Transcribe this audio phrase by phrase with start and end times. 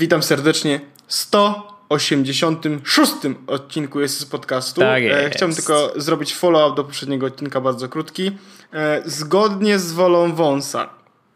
[0.00, 0.80] Witam serdecznie.
[1.08, 3.12] 186
[3.46, 4.80] odcinku jest z podcastu.
[4.80, 5.26] Tak jest.
[5.26, 8.32] E, Chciałbym tylko zrobić follow-up do poprzedniego odcinka, bardzo krótki.
[8.72, 10.88] E, Zgodnie z wolą Wąsa,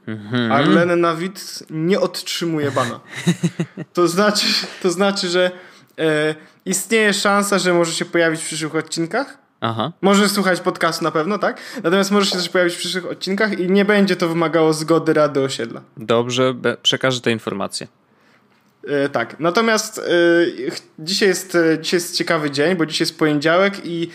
[0.07, 0.53] Mhm.
[0.53, 3.01] Arlene Nawid nie otrzymuje bana.
[3.93, 4.47] To znaczy,
[4.83, 5.51] to znaczy że
[5.99, 6.35] e,
[6.65, 9.39] istnieje szansa, że może się pojawić w przyszłych odcinkach.
[9.61, 9.93] Aha.
[10.01, 11.61] Może słuchać podcastu na pewno, tak?
[11.83, 15.41] Natomiast może się też pojawić w przyszłych odcinkach i nie będzie to wymagało zgody Rady
[15.41, 15.81] Osiedla.
[15.97, 17.87] Dobrze, przekażę te informacje.
[18.89, 20.03] E, tak, natomiast e,
[20.99, 24.09] dzisiaj, jest, e, dzisiaj jest ciekawy dzień, bo dzisiaj jest poniedziałek i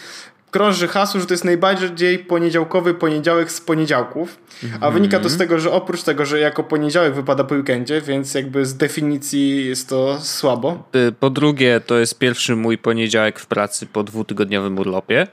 [0.51, 4.37] krąży hasło, że to jest najbardziej poniedziałkowy poniedziałek z poniedziałków.
[4.81, 8.33] A wynika to z tego, że oprócz tego, że jako poniedziałek wypada po weekendzie, więc
[8.33, 10.83] jakby z definicji jest to słabo.
[11.19, 15.27] Po drugie, to jest pierwszy mój poniedziałek w pracy po dwutygodniowym urlopie.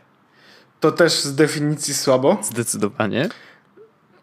[0.81, 2.39] To też z definicji słabo.
[2.43, 3.29] Zdecydowanie.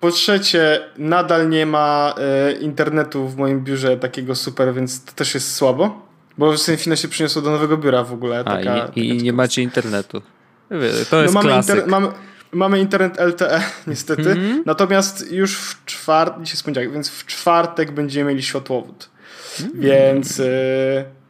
[0.03, 5.33] Po trzecie, nadal nie ma e, internetu w moim biurze takiego super, więc to też
[5.33, 6.01] jest słabo.
[6.37, 8.39] Bo Senfina się przyniosło do nowego biura w ogóle.
[8.39, 10.21] A, Taka, i, taka i nie macie internetu.
[11.09, 11.75] To jest no mamy, klasyk.
[11.75, 12.07] inter, mamy,
[12.51, 14.63] mamy internet LTE niestety, Mhm.
[14.65, 19.09] natomiast już w czwartek, dzisiaj jest poniedziałek, więc w czwartek będziemy mieli światłowód.
[19.59, 19.71] Mm.
[19.81, 20.43] Więc e,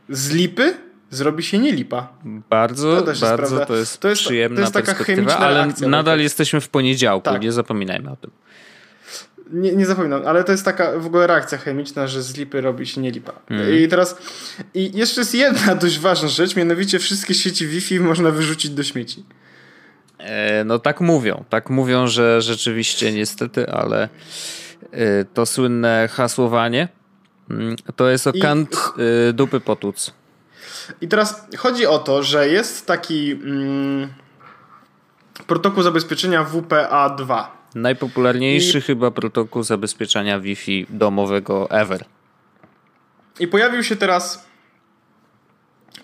[0.09, 0.73] z lipy
[1.09, 2.07] zrobi się nie lipa.
[2.49, 6.23] Bardzo, To bardzo to jest To jest- przyjemna to jest taka perspektywa, ale nadal tak.
[6.23, 7.41] jesteśmy w poniedziałku, Tak.
[7.41, 8.31] nie zapominajmy o tym.
[9.51, 12.87] Nie, nie zapominam, ale to jest taka w ogóle reakcja chemiczna, że z lipy robi
[12.87, 13.31] się nie lipa.
[13.49, 13.79] Mhm.
[13.79, 14.17] I teraz
[14.73, 19.25] i jeszcze jest jedna dość ważna rzecz, mianowicie wszystkie sieci Wi-Fi można wyrzucić do śmieci.
[20.17, 24.09] E, no tak mówią, tak mówią, że rzeczywiście niestety, ale
[24.91, 26.87] e, to słynne hasłowanie
[27.49, 28.75] mm, to jest o I- kant
[29.29, 30.13] e, dupy potłuc.
[31.01, 34.13] I teraz chodzi o to, że jest taki mm,
[35.47, 37.43] protokół zabezpieczenia WPA2.
[37.75, 42.05] Najpopularniejszy I- chyba protokół zabezpieczania Wi-Fi domowego ever.
[43.39, 44.53] I pojawił się teraz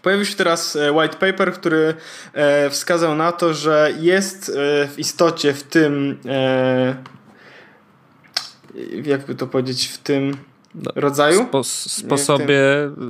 [0.02, 1.94] pojawił się teraz e, white paper, który
[2.34, 6.20] e, wskazał na to, że jest e, w istocie w tym
[9.04, 10.38] jakby to powiedzieć w tym
[10.76, 12.60] No, rodzaju Spo, sposobie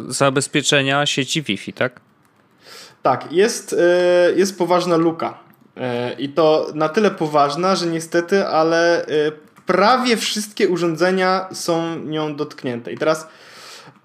[0.08, 2.00] zabezpieczenia sieci Wi-Fi, tak?
[3.04, 3.76] Tak, jest,
[4.36, 5.40] jest poważna luka.
[5.80, 9.08] E, I to na tyle poważna, że niestety, ale e,
[9.66, 12.92] prawie wszystkie urządzenia są nią dotknięte.
[12.92, 13.28] I teraz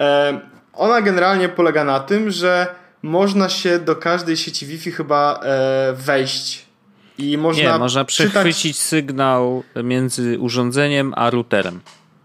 [0.01, 0.41] e,
[0.73, 2.67] ona generalnie polega na tym, że
[3.03, 5.41] można się do każdej sieci Wi-Fi chyba
[5.95, 6.65] wejść.
[7.19, 11.81] I można, Nie, można czytać- przechwycić sygnał między urządzeniem a routerem.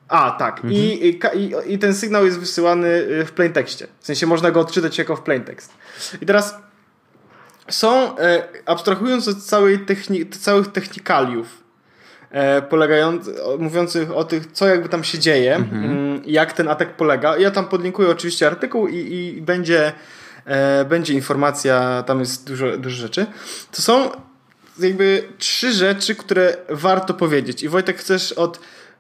[0.07, 0.61] A, tak.
[0.69, 3.88] I, i, i, I ten sygnał jest wysyłany w plain tekście.
[3.99, 5.73] W sensie można go odczytać jako w plain text.
[6.21, 6.55] I teraz
[7.69, 11.63] są, e, abstrahując od całej techni- całych technikaliów,
[12.31, 16.97] e, polegając, o- mówiących o tych, co jakby tam się dzieje, mm, jak ten atak
[16.97, 17.38] polega.
[17.38, 19.91] Ja tam podlinkuję oczywiście artykuł i, i będzie,
[20.46, 23.25] e, będzie informacja, tam jest dużo, dużo rzeczy.
[23.72, 24.09] To są
[24.80, 27.63] jakby trzy rzeczy, które warto powiedzieć.
[27.63, 28.59] I Wojtek, chcesz od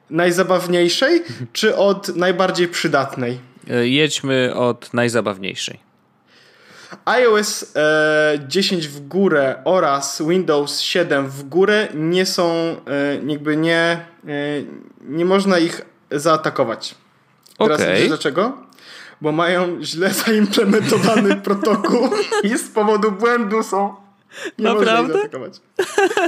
[0.09, 3.39] najzabawniejszej, czy od najbardziej przydatnej?
[3.69, 5.79] E, Jedźmy od najzabawniejszej.
[7.05, 12.51] iOS e, 10 w górę oraz Windows 7 w górę nie są,
[12.87, 14.29] e, jakby nie, e,
[15.01, 16.95] nie można ich zaatakować.
[17.57, 17.99] Teraz Okej.
[17.99, 18.57] wiesz dlaczego?
[19.21, 22.09] Bo mają źle zaimplementowany protokół
[22.43, 23.95] i z powodu błędu są.
[24.57, 25.13] Nie Naprawdę?
[25.13, 25.53] zaatakować.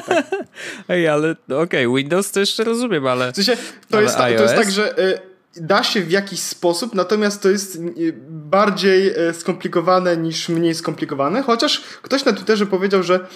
[0.90, 3.56] Ej, ale okej, Windows to jeszcze rozumiem, ale W sensie,
[3.90, 7.42] to, Ale jest, ta, to jest tak, że y, da się w jakiś sposób, natomiast
[7.42, 13.28] to jest y, bardziej y, skomplikowane niż mniej skomplikowane, chociaż ktoś na Twitterze powiedział, że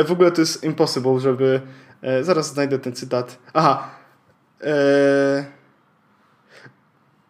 [0.00, 1.60] y, w ogóle to jest impossible, żeby...
[2.20, 3.38] y, zaraz znajdę ten cytat.
[3.54, 3.90] Aha.
[4.62, 4.64] Y,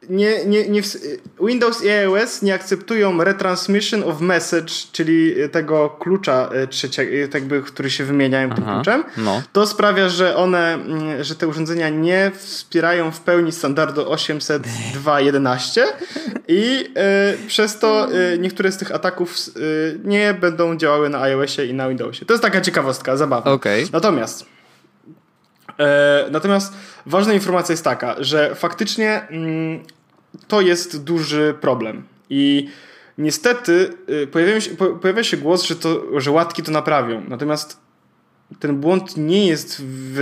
[0.08, 0.96] nie, nie, nie, w-
[1.40, 7.90] Windows i iOS nie akceptują retransmission of message, czyli tego klucza y, trzeciego, jakby, który
[7.90, 9.04] się wymieniają tym kluczem.
[9.16, 9.42] no.
[9.52, 15.80] To sprawia, że one, mm, że te urządzenia nie wspierają w pełni standardu 802.11
[16.48, 16.84] i
[17.44, 21.74] y, przez to y, niektóre z tych ataków y, nie będą działały na iOSie i
[21.74, 22.26] na Windowsie.
[22.26, 23.52] To jest taka ciekawostka, zabawna.
[23.52, 23.86] Okej.
[23.92, 24.44] Natomiast e,
[26.30, 26.74] natomiast
[27.06, 29.82] ważna informacja jest taka, że faktycznie mm,
[30.48, 32.68] to jest duży problem i
[33.18, 33.90] niestety
[34.22, 37.22] y, pojawia się, po, pojawia się głos, że, to, że łatki to naprawią.
[37.28, 37.84] Natomiast
[38.60, 40.16] ten błąd nie jest w,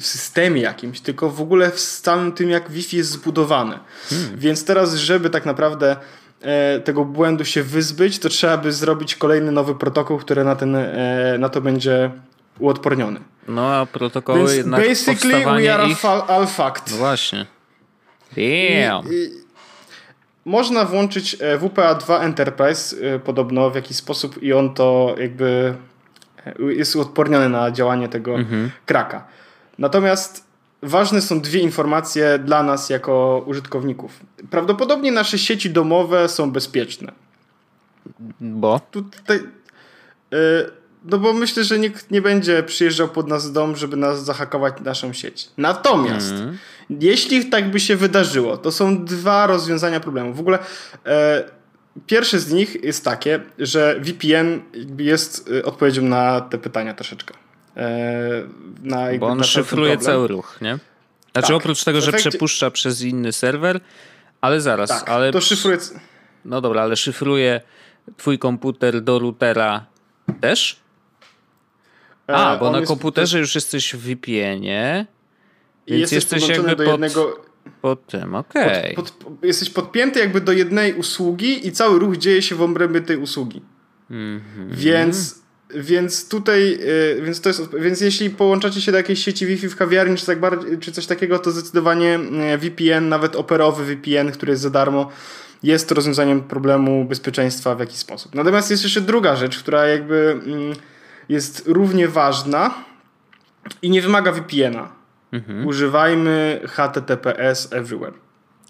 [0.00, 3.78] w systemie jakimś, tylko w ogóle w samym tym, jak Wi-Fi jest zbudowane.
[4.36, 5.96] Więc teraz, żeby tak naprawdę
[6.40, 10.76] e, tego błędu się wyzbyć, to trzeba by zrobić kolejny nowy protokół, który na, ten,
[10.76, 12.10] e, na to będzie
[12.58, 13.20] uodporniony.
[13.48, 16.04] No a protokoły Więc jednak basically we are ich...
[16.04, 16.90] all fucked.
[16.90, 17.46] No właśnie.
[18.36, 19.12] I, Damn.
[19.12, 19.30] i,
[20.44, 25.74] można włączyć e, WPA2 Enterprise e, podobno w jakiś sposób i on to jakby
[26.58, 28.70] jest uodporniony na działanie tego mhm.
[28.86, 29.26] kraka.
[29.78, 30.44] Natomiast
[30.82, 34.20] ważne są dwie informacje dla nas jako użytkowników.
[34.50, 37.12] Prawdopodobnie nasze sieci domowe są bezpieczne.
[38.40, 38.80] Bo?
[38.90, 39.40] Tutaj,
[41.10, 45.12] no bo myślę, że nikt nie będzie przyjeżdżał pod nas dom, żeby nas zahakować naszą
[45.12, 45.48] sieć.
[45.56, 46.58] Natomiast mm.
[46.90, 50.34] jeśli tak by się wydarzyło, to są dwa rozwiązania problemu.
[50.34, 50.58] W ogóle
[51.06, 51.44] e,
[52.06, 54.60] pierwsze z nich jest takie, że VPN
[54.98, 57.34] jest e, odpowiedzią na te pytania troszeczkę.
[57.76, 58.42] E,
[58.82, 60.78] na, bo on szyfruje cały ruch, nie?
[61.32, 61.56] Znaczy tak.
[61.56, 62.30] oprócz tego, że efekcie...
[62.30, 63.80] przepuszcza przez inny serwer,
[64.40, 65.32] ale zaraz, tak, ale...
[65.32, 65.78] to szyfruje...
[66.44, 67.60] No dobra, ale szyfruje
[68.16, 69.86] twój komputer do routera
[70.40, 70.80] też?
[72.28, 75.06] A, bo na komputerze już jesteś w VPN-ie.
[75.86, 77.42] Więc jesteś, jesteś jakby do pod, jednego.
[77.82, 78.96] Pod tym, okej.
[78.96, 79.12] Okay.
[79.42, 83.62] Jesteś podpięty jakby do jednej usługi i cały ruch dzieje się w obrębie tej usługi.
[84.10, 84.74] Mm -hmm.
[84.74, 85.48] Więc.
[85.74, 86.78] Więc tutaj,
[87.18, 90.26] y, więc, to jest, więc jeśli połączacie się do jakiejś sieci Wi-Fi w kawiarni czy,
[90.26, 92.18] tak bardziej, czy coś takiego, to zdecydowanie
[92.54, 95.10] y, VPN, nawet operowy VPN, który jest za darmo,
[95.62, 98.34] jest rozwiązaniem problemu bezpieczeństwa w jakiś sposób.
[98.34, 100.74] Natomiast jest jeszcze druga rzecz, która jakby mm,
[101.28, 102.74] jest równie ważna
[103.82, 104.88] i nie wymaga VPN-a.
[105.32, 105.66] Mhm.
[105.66, 108.12] Używajmy HTTPS everywhere.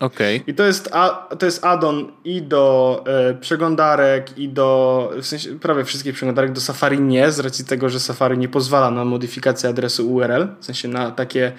[0.01, 0.41] Okay.
[0.47, 5.59] I to jest, a, to jest add-on i do e, przeglądarek, i do w sensie
[5.59, 9.69] prawie wszystkich przeglądarek, do Safari nie, z racji tego, że Safari nie pozwala na modyfikację
[9.69, 11.53] adresu URL, w sensie na takie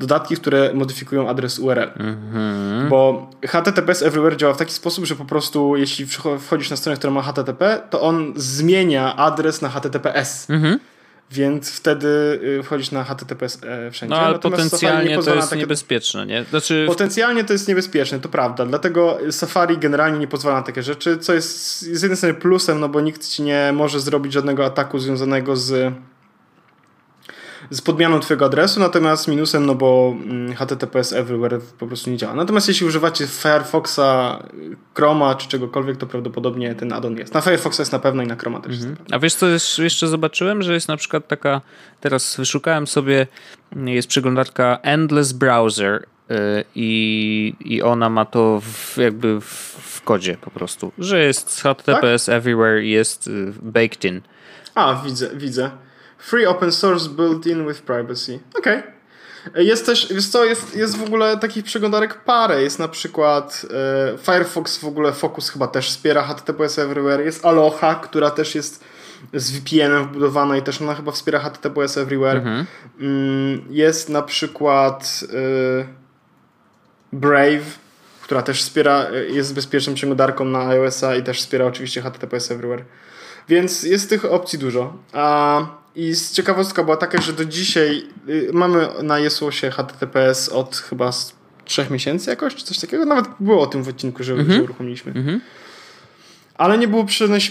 [0.00, 1.90] dodatki, które modyfikują adres URL.
[1.96, 2.88] Mhm.
[2.88, 6.06] Bo HTTPS Everywhere działa w taki sposób, że po prostu jeśli
[6.40, 10.50] wchodzisz na stronę, która ma HTTP, to on zmienia adres na HTTPS.
[10.50, 10.78] Mhm.
[11.30, 12.08] Więc wtedy
[12.58, 14.14] y, wchodzisz na HTTPS e, wszędzie.
[14.14, 15.60] No ale Natomiast potencjalnie to jest takie...
[15.60, 16.44] niebezpieczne, nie?
[16.44, 16.84] Znaczy...
[16.86, 18.66] Potencjalnie to jest niebezpieczne, to prawda.
[18.66, 22.88] Dlatego Safari generalnie nie pozwala na takie rzeczy, co jest z jednej strony plusem, no
[22.88, 25.92] bo nikt ci nie może zrobić żadnego ataku związanego z
[27.70, 32.34] z podmianą twojego adresu, natomiast minusem, no bo mm, HTTPS Everywhere po prostu nie działa.
[32.34, 34.38] Natomiast jeśli używacie Firefoxa,
[34.94, 37.34] Chroma czy czegokolwiek, to prawdopodobnie ten addon jest.
[37.34, 38.96] Na Firefoxa jest na pewno i na Chroma też mhm.
[38.98, 39.12] jest.
[39.12, 39.46] A wiesz co
[39.82, 41.60] jeszcze zobaczyłem, że jest na przykład taka,
[42.00, 43.26] teraz wyszukałem sobie,
[43.86, 45.94] jest przeglądarka Endless Browser
[46.30, 46.34] y,
[46.74, 49.44] i, i ona ma to w, jakby w,
[49.78, 52.34] w kodzie po prostu, że jest HTTPS tak?
[52.34, 54.20] Everywhere jest y, baked in.
[54.74, 55.70] A, widzę, widzę.
[56.26, 58.40] Free open source built in with privacy.
[58.58, 58.78] Okej.
[58.78, 59.64] Okay.
[59.64, 62.62] Jest też, wiesz co, jest, jest w ogóle takich przeglądarek parę.
[62.62, 63.66] Jest na przykład
[64.14, 67.24] e, Firefox w ogóle Focus chyba też wspiera HTTPS Everywhere.
[67.24, 68.84] Jest Aloha, która też jest
[69.34, 72.38] z VPN-em wbudowana i też ona chyba wspiera HTTPS Everywhere.
[72.38, 72.66] Mhm.
[73.00, 75.24] Mm, jest na przykład
[75.82, 75.86] e,
[77.12, 77.78] Brave,
[78.22, 82.84] która też wspiera, e, jest bezpieczną przeglądarką na iOS-a i też wspiera oczywiście HTTPS Everywhere.
[83.48, 84.96] Więc jest tych opcji dużo.
[85.12, 91.10] A i ciekawostka była taka, że do dzisiaj y, mamy na Jesusie HTTPS od chyba
[91.64, 93.04] trzech miesięcy jakoś, czy coś takiego.
[93.04, 94.52] Nawet było o tym w odcinku, że, mm -hmm.
[94.52, 95.12] że uruchomiliśmy.
[95.12, 95.40] Mm -hmm.
[96.54, 97.04] Ale nie było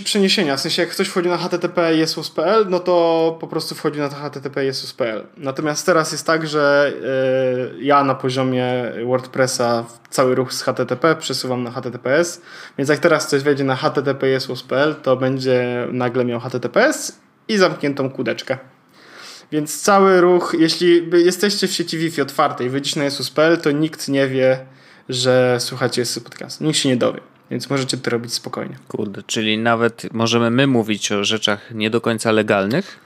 [0.03, 0.57] przeniesienia.
[0.57, 4.65] W sensie, jak ktoś wchodzi na http jesus.pl, no to po prostu wchodzi na http
[4.65, 5.23] jesus.pl.
[5.37, 6.93] Natomiast teraz jest tak, że
[7.75, 8.65] yy, ja na poziomie
[9.05, 12.41] WordPressa cały ruch z HTTP przesuwam na HTTPS.
[12.77, 18.09] Więc jak teraz coś wejdzie na http jesus.pl, to będzie nagle miał HTTPS i zamkniętą
[18.09, 18.57] kudeczkę.
[19.51, 24.27] Więc cały ruch, jeśli jesteście w sieci Wi-Fi otwartej, wyjdziecie na Jesus.pl, to nikt nie
[24.27, 24.59] wie,
[25.09, 26.61] że słuchacie Jesus podcast.
[26.61, 27.19] Nikt się nie dowie.
[27.51, 28.75] Więc możecie to robić spokojnie.
[28.87, 32.99] Kurde, czyli nawet możemy my mówić o rzeczach nie do końca legalnych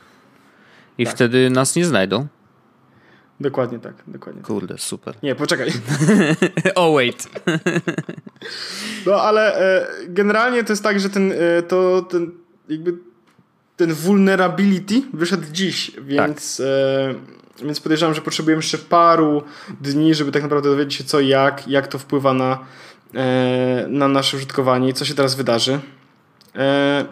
[0.98, 1.15] i tak.
[1.15, 2.27] wtedy nas nie znajdą.
[3.39, 4.41] Dokładnie tak, dokładnie.
[4.41, 5.15] Kurde, super.
[5.24, 5.72] Nie, poczekaj.
[6.75, 7.27] oh wait.
[9.05, 12.31] no ale e, generalnie to jest tak, że ten, e, to, ten
[12.69, 13.08] jakby
[13.79, 16.65] ten vulnerability wyszedł dziś, więc, tak.
[17.62, 19.43] e, więc podejrzewam, że potrzebujemy jeszcze paru
[19.81, 22.59] dni, żeby tak naprawdę dowiedzieć się co jak, jak to wpływa na,
[23.15, 25.79] e, na nasze użytkowanie i co się teraz wydarzy.
[26.55, 27.05] E,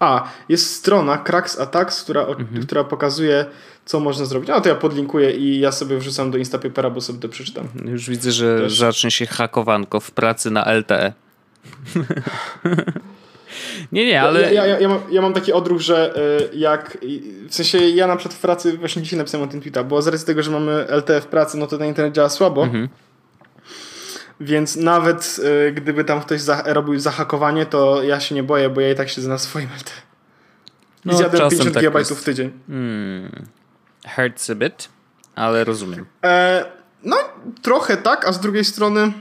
[0.00, 2.62] a, jest strona Cracks Attacks, która, mhm.
[2.62, 3.46] która pokazuje,
[3.84, 4.50] co można zrobić.
[4.50, 7.68] A to ja podlinkuję i ja sobie wrzucam do Instapapera, bo sobie to przeczytam.
[7.84, 8.78] Już widzę, że Też.
[8.78, 11.12] zacznie się hakowanko w pracy na LTE.
[13.92, 14.54] Nie, nie, ale...
[14.54, 16.14] Ja, ja, ja, mam, ja mam taki odruch, że
[16.52, 16.98] y, jak...
[17.48, 20.06] W sensie ja na przykład w pracy właśnie dzisiaj napisałem o tym tweeta, bo z
[20.06, 22.64] racji tego, że mamy LTE w pracy, no to ten internet działa słabo.
[22.64, 22.88] Mhm.
[24.40, 28.80] Więc nawet y, gdyby tam ktoś za, robił zahakowanie, to ja się nie boję, bo
[28.80, 30.04] ja i tak siedzę na swoim LTE.
[31.04, 32.52] I no, zjadłem 50 tak GB w tydzień.
[32.66, 33.46] Hmm.
[34.16, 34.88] Hurts a bit,
[35.34, 36.06] ale rozumiem.
[36.24, 36.64] E,
[37.02, 37.16] no,
[37.62, 39.12] trochę tak, a z drugiej strony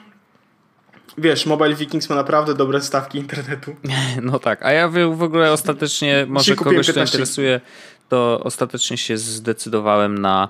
[1.17, 3.75] wiesz, Mobile Vikings ma naprawdę dobre stawki internetu.
[4.22, 7.62] No tak, a ja w ogóle ostatecznie, może kogoś to interesuje,
[8.10, 10.50] to ostatecznie się zdecydowałem na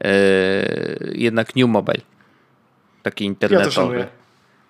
[0.00, 0.14] e,
[1.14, 2.00] jednak New Mobile.
[3.02, 3.98] Taki internetowy.
[3.98, 4.22] Ja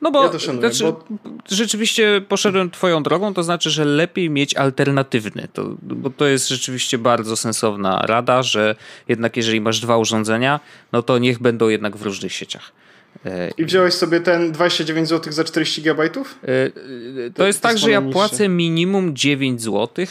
[0.03, 1.05] no bo, ja to szanuję, znaczy, bo...
[1.51, 6.99] rzeczywiście poszedłem twoją drogą, to znaczy, że lepiej mieć alternatywny, to, bo to jest rzeczywiście
[6.99, 8.75] bardzo sensowna rada, że
[9.09, 10.61] jednak jeżeli masz dwa urządzenia,
[10.93, 12.73] no to niech będą jednak w różnych sieciach.
[13.27, 16.11] E, I wziąłeś sobie ten 29 zł za 40 GB?
[16.11, 16.23] To,
[17.35, 20.07] to jest tak, że ja płacę minimum 9 zł,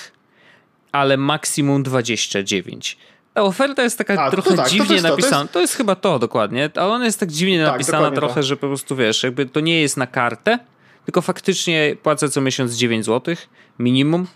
[0.91, 2.97] ale maksimum 29.
[3.33, 5.35] Ta oferta jest taka A, trochę tak, dziwnie to napisana.
[5.35, 5.53] To jest...
[5.53, 5.75] to jest...
[5.75, 8.43] chyba to dokładnie, ale ona jest tak dziwnie tak, napisana trochę, to.
[8.43, 10.59] że po prostu wiesz, jakby to nie jest na kartę,
[11.05, 13.35] tylko faktycznie płacę co miesiąc 9 zł
[13.79, 14.27] minimum.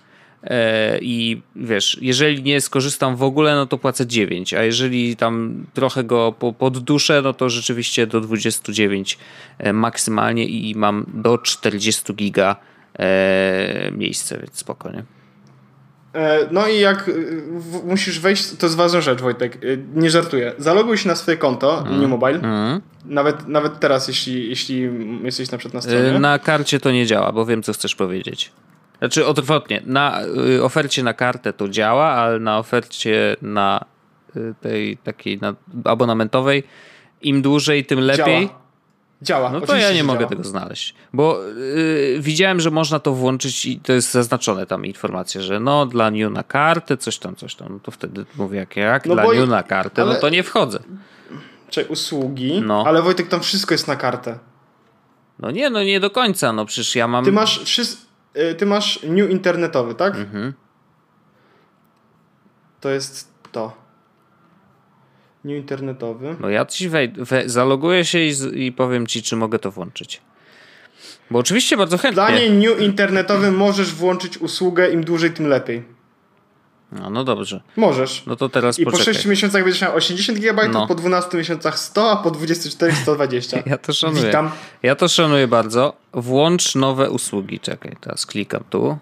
[0.46, 5.66] E, I wiesz, jeżeli nie skorzystam w ogóle, no to płacę 9, a jeżeli tam
[5.74, 9.18] trochę go podduszę, no to rzeczywiście do 29
[9.58, 12.56] e, maksymalnie i mam do 40 giga
[13.00, 15.04] e, miejsce, więc spokojnie.
[16.52, 17.12] No i jak
[17.84, 19.58] musisz wejść, to jest ważna rzecz, Wojtek.
[19.96, 20.54] Nie żartuję.
[20.58, 22.02] Zaloguj się na swoje konto, mm.
[22.02, 22.40] nie mobile.
[22.40, 22.82] Mm.
[23.06, 24.90] Nawet, nawet teraz, jeśli, jeśli
[25.24, 26.20] jesteś na przykład na stronie.
[26.20, 28.52] Na karcie to nie działa, bo wiem, co chcesz powiedzieć.
[29.00, 29.82] Znaczy odwrotnie.
[29.86, 30.22] Na
[30.56, 33.86] y, ofercie na kartę to działa, ale na ofercie na
[34.62, 36.64] tej takiej na abonamentowej
[37.22, 38.48] im dłużej, tym lepiej.
[38.48, 38.66] Działa.
[39.22, 39.50] Działa.
[39.50, 40.30] No to ja nie mogę działa.
[40.30, 40.96] tego znaleźć.
[41.14, 45.86] Bo yy, widziałem, że można to włączyć i to jest zaznaczone tam informacja, że no
[45.86, 47.68] dla new na kartę, coś tam, coś tam.
[47.72, 50.16] No to wtedy mówię, jak, jak no dla new na kartę, no ale...
[50.16, 50.80] no to nie wchodzę.
[51.70, 52.84] Czy usługi, no.
[52.88, 54.40] ale Wojtek, tam wszystko jest na kartę.
[55.40, 57.26] No nie, no nie do końca, no przecież ja mam...
[57.26, 58.05] Ty masz, wszystko, y,
[58.58, 60.16] ty masz new internetowy, tak?
[60.16, 60.54] Mhm.
[62.82, 63.86] To jest to.
[65.44, 66.36] New internetowy.
[66.40, 68.34] No ja ci wejdę, we, zaloguję się i,
[68.66, 70.22] i powiem ci, czy mogę to włączyć.
[71.32, 72.16] Bo oczywiście bardzo chętnie.
[72.16, 75.95] Dla niej new internetowy możesz włączyć usługę, im dłużej, tym lepiej.
[77.00, 77.62] No, no dobrze.
[77.76, 78.24] Możesz.
[78.26, 79.06] No to teraz I poczekaj.
[79.06, 80.88] po 6 miesiącach będziesz miał 80 GB, no.
[80.88, 83.64] po 12 miesiącach 100, a po 24 120.
[83.66, 84.26] ja to szanuję.
[84.26, 84.52] Witam.
[84.84, 85.94] Ja to szanuję bardzo.
[86.14, 87.60] Włącz nowe usługi.
[87.60, 88.98] Czekaj, teraz klikam tu.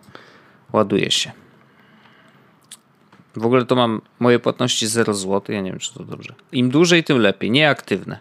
[0.73, 1.31] Ładuje się.
[3.35, 5.55] W ogóle to mam moje płatności 0 zł.
[5.55, 6.33] Ja nie wiem, czy to dobrze.
[6.51, 7.51] Im dłużej, tym lepiej.
[7.51, 8.19] Nieaktywne.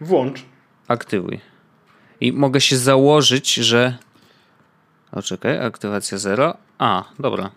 [0.00, 0.42] Włącz.
[0.88, 1.40] Aktywuj.
[2.20, 3.98] I mogę się założyć, że.
[5.12, 6.56] O, czekaj, aktywacja 0.
[6.78, 7.50] A, dobra.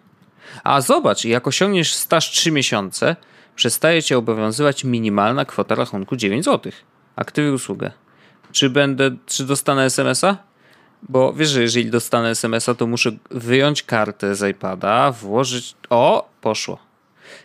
[0.63, 3.15] A zobacz, jak osiągniesz staż 3 miesiące,
[3.55, 6.71] przestaje cię obowiązywać minimalna kwota rachunku 9 zł.
[7.15, 7.91] Aktywuj usługę.
[8.51, 10.37] Czy będę, czy dostanę SMS-a?
[11.09, 15.75] Bo wiesz, że jeżeli dostanę SMS-a, to muszę wyjąć kartę z iPada, włożyć.
[15.89, 16.85] O, poszło.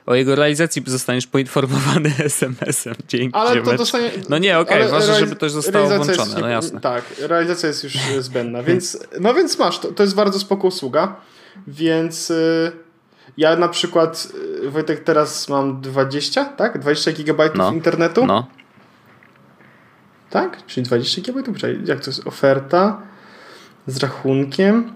[0.06, 2.94] O jego realizacji zostaniesz poinformowany SMS-em.
[3.08, 3.38] Dzięki.
[3.38, 4.10] Ale to dostanie...
[4.28, 6.80] No nie, okej, okay, ważne, żeby to zostało włączone, no jasne.
[6.80, 11.16] Tak, realizacja jest już zbędna, więc no więc masz, to, to jest bardzo spoko usługa,
[11.66, 12.72] więc y,
[13.36, 14.28] ja na przykład,
[14.64, 16.78] y, Wojtek, teraz mam 20, tak?
[16.78, 17.72] 20 GB no.
[17.72, 18.26] internetu.
[18.26, 18.46] No.
[20.30, 20.66] Tak?
[20.66, 21.42] Czyli 20 GB?
[21.84, 23.02] Jak to jest oferta?
[23.86, 24.92] z rachunkiem.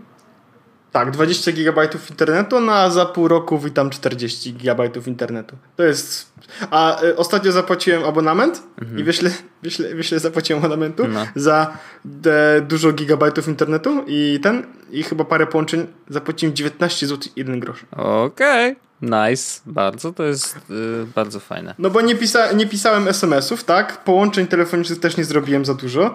[0.95, 5.57] Tak, 20 GB internetu, no a za pół roku witam 40 GB internetu.
[5.77, 6.33] To jest.
[6.71, 9.01] A y, ostatnio zapłaciłem abonament mhm.
[9.01, 9.21] i wiesz,
[9.63, 11.27] wiesz, wiesz, zapłaciłem abonamentu no.
[11.37, 17.61] za de, dużo gigabajtów internetu i ten, i chyba parę połączeń zapłaciłem 19 zł 1
[17.61, 17.87] grosz.
[17.93, 18.77] Okej.
[19.03, 19.31] Okay.
[19.31, 21.75] Nice, bardzo, to jest yy, bardzo fajne.
[21.79, 24.05] No bo nie, pisa nie pisałem SMS-ów, tak?
[24.05, 26.15] Połączeń telefonicznych też nie zrobiłem za dużo.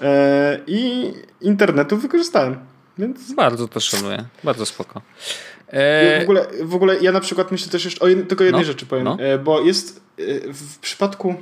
[0.00, 2.56] E, I internetu wykorzystałem.
[2.98, 3.34] Więc...
[3.34, 4.24] Bardzo to szanuję.
[4.44, 5.02] Bardzo spoko.
[5.68, 6.20] E...
[6.20, 8.28] W, ogóle, w ogóle ja na przykład myślę też jeszcze o jed...
[8.28, 9.16] tylko jednej no, rzeczy powiem, no.
[9.20, 10.22] E, bo jest e,
[10.52, 11.34] w przypadku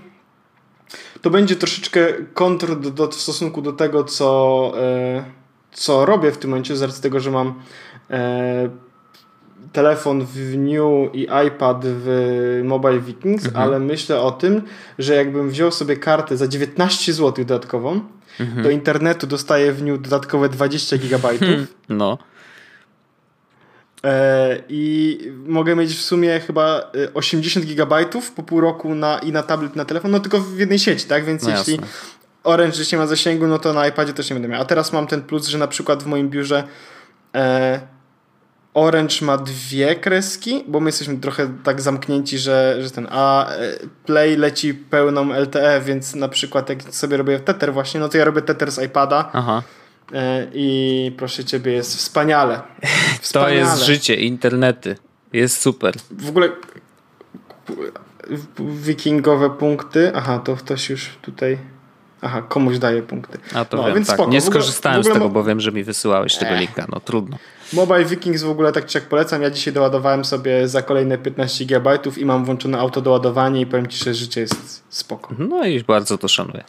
[1.23, 4.73] to będzie troszeczkę kontr do, do, w stosunku do tego, co,
[5.73, 7.55] co robię w tym momencie, z racji tego, że mam
[9.73, 13.65] telefon w New i iPad w Mobile Vikings, mhm.
[13.65, 14.63] ale myślę o tym,
[14.99, 18.01] że jakbym wziął sobie kartę za 19 zł dodatkową,
[18.41, 18.63] mhm.
[18.63, 21.49] do internetu dostaję w New dodatkowe 20 gigabajtów.
[21.89, 22.19] No.
[24.05, 29.33] E, I mogę mieć w sumie chyba 80 e, gigabajtów po pół roku na, i
[29.33, 31.25] na tablet, na telefon, no tylko w jednej sieci, tak?
[31.25, 31.79] Więc no jeśli.
[32.45, 34.63] Orange gdzieś nie ma zasięgu, no to na iPadzie też nie będę miał.
[34.63, 36.65] A teraz mam ten plus, że na przykład w moim biurze
[37.35, 37.81] e,
[38.75, 43.57] Orange ma dwie kreski, bo my jesteśmy trochę tak zamknięci, że, że ten, a e,
[44.07, 48.25] Play leci pełną LTE, więc na przykład jak sobie robię tether właśnie, no to ja
[48.25, 49.31] robię tether z iPada.
[49.33, 49.63] Aha.
[50.13, 52.63] E, I proszę ciebie, jest wspaniale.
[53.21, 53.53] wspaniale.
[53.55, 54.97] To jest życie, internety.
[55.33, 55.95] Jest super.
[56.11, 56.49] W ogóle
[58.59, 60.13] wikingowe punkty.
[60.15, 61.59] Aha, to ktoś już tutaj.
[62.23, 63.39] Aha, komuś daje punkty.
[63.55, 64.17] A to no, wiem, więc tak.
[64.17, 64.31] spoko.
[64.31, 66.87] Nie skorzystałem ogóle z tego, bo wiem, że mi wysyłałeś tego linka.
[66.93, 67.37] No trudno.
[67.73, 69.43] Mobile Vikings w ogóle tak czy jak polecam.
[69.43, 74.05] Ja dzisiaj doładowałem sobie za kolejne 15 GB i mam włączone autodoładowanie i powiem Ci,
[74.05, 75.35] że życie jest spoko.
[75.39, 76.65] No i bardzo to szanuję.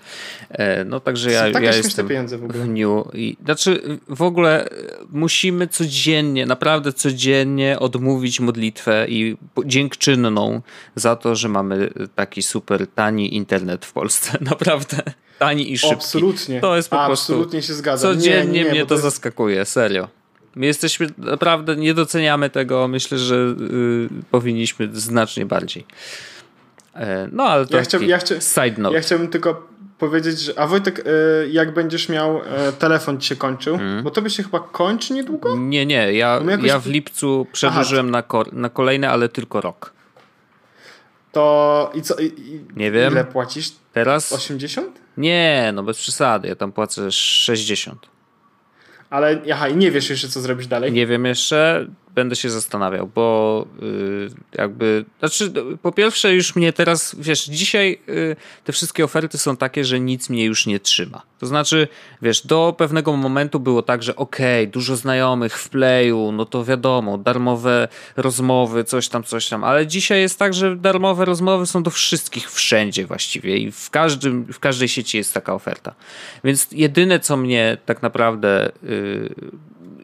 [0.49, 2.59] E, No także ja, takie ja jestem pieniądze w ogóle.
[2.59, 3.05] w New.
[3.13, 4.69] I, znaczy w ogóle e,
[5.11, 10.61] musimy codziennie, naprawdę codziennie odmówić modlitwę i dziękczynną
[10.95, 14.37] za to, że mamy taki super tani internet w Polsce.
[14.51, 14.97] Naprawdę
[15.39, 15.95] tani i szybki.
[15.95, 16.61] Absolutnie.
[16.61, 18.15] To jest po Absolutnie się zgadzam.
[18.15, 19.03] Codziennie nie, nie, mnie to, to jest...
[19.03, 20.07] zaskakuje, serio.
[20.55, 22.87] My jesteśmy naprawdę, nie doceniamy tego.
[22.87, 25.85] Myślę, że y, powinniśmy znacznie bardziej.
[26.95, 28.95] E, No ale to Ja chciał- taki ja chcia- side note.
[28.95, 29.67] Ja chciałbym tylko
[29.99, 30.59] powiedzieć, że...
[30.59, 32.37] A Wojtek, e, jak będziesz miał...
[32.45, 34.03] e, Telefon Ci się kończył, Mhm.
[34.03, 35.55] bo to by się chyba kończy niedługo?
[35.57, 39.93] Nie, nie, ja, jakoś- ja w lipcu przedłużyłem na, ko- na kolejne, ale tylko rok.
[41.31, 42.15] To i co?
[42.15, 43.11] I, i, Nie wiem.
[43.13, 43.71] Ile płacisz?
[43.93, 44.33] Teraz?
[44.33, 44.87] 80?
[45.17, 48.07] Nie, no bez przesady, ja tam płacę 60.
[49.15, 50.91] Ale aha, i nie wiesz jeszcze, co zrobisz dalej.
[50.91, 57.15] Nie wiem jeszcze, będę się zastanawiał, bo y, jakby, znaczy po pierwsze już mnie teraz,
[57.19, 61.21] wiesz, dzisiaj y, te wszystkie oferty są takie, że nic mnie już nie trzyma.
[61.39, 61.87] To znaczy,
[62.21, 67.17] wiesz, do pewnego momentu było tak, że okej, dużo znajomych w playu, no to wiadomo,
[67.17, 71.91] darmowe rozmowy, coś tam, coś tam, ale dzisiaj jest tak, że darmowe rozmowy są do
[71.91, 75.93] wszystkich wszędzie właściwie i w, każdym, w każdej sieci jest taka oferta.
[76.43, 79.35] Więc jedyne, co mnie tak naprawdę y,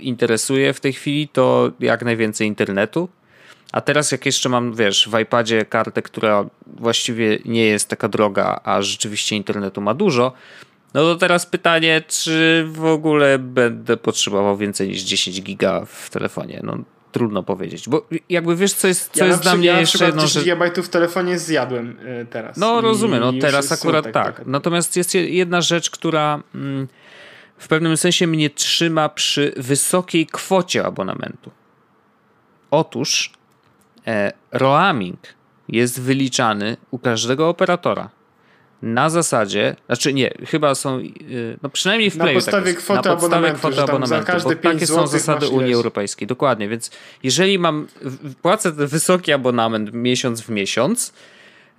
[0.02, 3.10] interesuje w tej chwili, to jak najwięcej internetu.
[3.72, 8.60] A teraz jak jeszcze mam, wiesz, w iPadzie kartę, która właściwie nie jest taka droga,
[8.64, 10.34] a rzeczywiście internetu ma dużo,
[10.94, 16.62] no to teraz pytanie, czy w ogóle będę potrzebował więcej niż 10 giga w telefonie?
[16.64, 16.78] No
[17.12, 20.08] trudno powiedzieć, bo jakby wiesz, co jest, co ja jest dla mnie ja jeszcze przykład
[20.08, 20.56] jedną 10 rzecz.
[20.56, 22.58] GB w telefonie zjadłem y, teraz.
[22.58, 24.36] No rozumiem, no teraz akurat tak.
[24.36, 24.44] trochę.
[24.52, 26.88] Natomiast jest je- jedna rzecz, która mm,
[27.62, 31.52] w pewnym sensie mnie trzyma przy wysokiej kwocie abonamentu.
[32.72, 33.34] Otóż
[34.08, 35.20] e, roaming
[35.68, 38.10] jest wyliczany u każdego operatora
[38.82, 42.84] na zasadzie, znaczy nie, chyba są, y, no przynajmniej w Na Playu tak podstawie jest.
[42.84, 45.74] kwoty na podstawie abonamentu, kwoty za abonamentu, każde 5 takie są zasady Unii.
[45.74, 46.92] Europejskiej, dokładnie, więc
[47.24, 47.88] jeżeli mam,
[48.42, 51.14] płacę ten wysoki abonament miesiąc w miesiąc,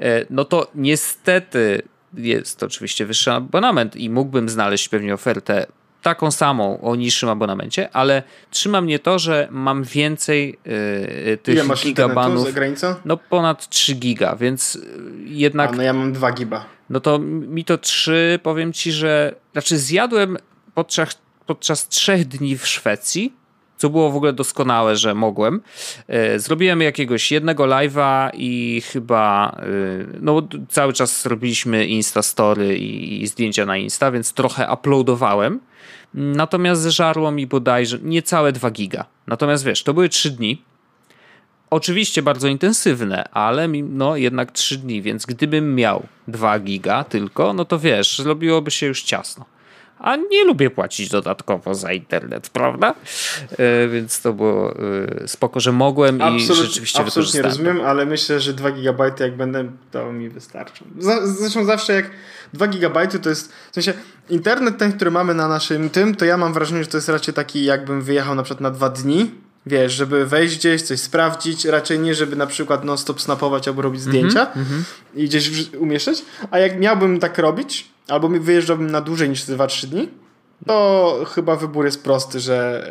[0.03, 1.83] E, no to niestety
[2.15, 5.67] jest to oczywiście wyższy abonament i mógłbym znaleźć pewnie ofertę
[6.03, 11.65] taką samą o niższym abonamencie, ale trzyma mnie to, że mam więcej e, tych Ile
[11.65, 12.45] masz gigabanów.
[12.47, 12.95] za granicą?
[13.05, 14.79] No ponad 3 giga, więc
[15.25, 16.65] jednak A, no ja mam 2 giba.
[16.91, 20.37] no to mi to 3, powiem ci, że znaczy zjadłem
[20.75, 23.33] podczas, podczas trzech dni w Szwecji,
[23.83, 25.61] co było w ogóle doskonałe, że mogłem.
[26.09, 29.65] E, Zrobiłem jakiegoś jednego live'a i chyba e,
[30.21, 35.61] no cały czas robiliśmy Insta Story i, i zdjęcia na Insta, więc trochę uploadowałem.
[36.15, 39.05] Natomiast żarło mi bodajże niecałe 2 giga.
[39.27, 40.63] Natomiast wiesz, to były 3 dni.
[41.71, 47.65] Oczywiście bardzo intensywne, ale no jednak 3 dni, więc gdybym miał 2 giga tylko, no
[47.65, 49.52] to wiesz, zrobiłoby się już ciasno.
[50.03, 52.95] A nie lubię płacić dodatkowo za internet, prawda?
[53.59, 54.75] E, więc to było
[55.23, 59.37] e, spoko, że mogłem i Absolut, rzeczywiście absolutnie rozumiem, ale myślę, że 2 GB jak
[59.37, 60.85] będę, to mi wystarczą.
[61.25, 62.11] Zresztą zawsze jak
[62.53, 63.93] 2 GB to jest, w sensie
[64.31, 67.35] internet ten, który mamy na naszym tym, to ja mam wrażenie, że to jest raczej
[67.35, 69.31] taki jakbym wyjechał na przykład na dwa dni,
[69.67, 74.03] wiesz, żeby wejść gdzieś, coś sprawdzić, raczej nie, żeby na przykład non-stop snapować albo robić
[74.07, 74.53] Mhm, zdjęcia
[75.15, 79.87] i gdzieś umieszczać, a jak miałbym tak robić, albo wyjeżdżałbym na dłużej niż te 2-3
[79.87, 80.09] dni,
[80.67, 82.89] to chyba wybór jest prosty, że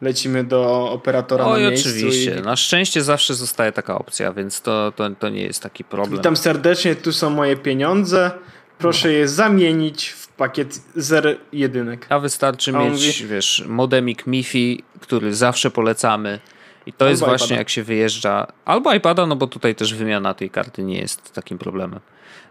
[0.00, 2.36] e, lecimy do operatora Oj, na miejscu oczywiście.
[2.38, 6.18] i Na szczęście zawsze zostaje taka opcja, więc to, to, to nie jest taki problem.
[6.18, 8.30] Witam serdecznie, tu są moje pieniądze.
[8.78, 12.06] Proszę je zamienić w pakiet zer jedynek.
[12.08, 16.38] A wystarczy A mieć, mówi- wiesz, modemik MiFi, który zawsze polecamy.
[16.86, 17.58] I to jest Albo właśnie iPada.
[17.60, 18.46] jak się wyjeżdża.
[18.64, 22.00] Albo iPada, no bo tutaj też wymiana tej karty nie jest takim problemem.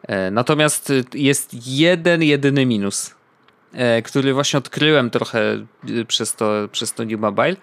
[0.07, 3.15] E, Natomiast y, jest jeden, jedyny minus,
[3.73, 5.39] e, który właśnie odkryłem trochę
[5.89, 7.55] y, przez to, przez to New Mobile.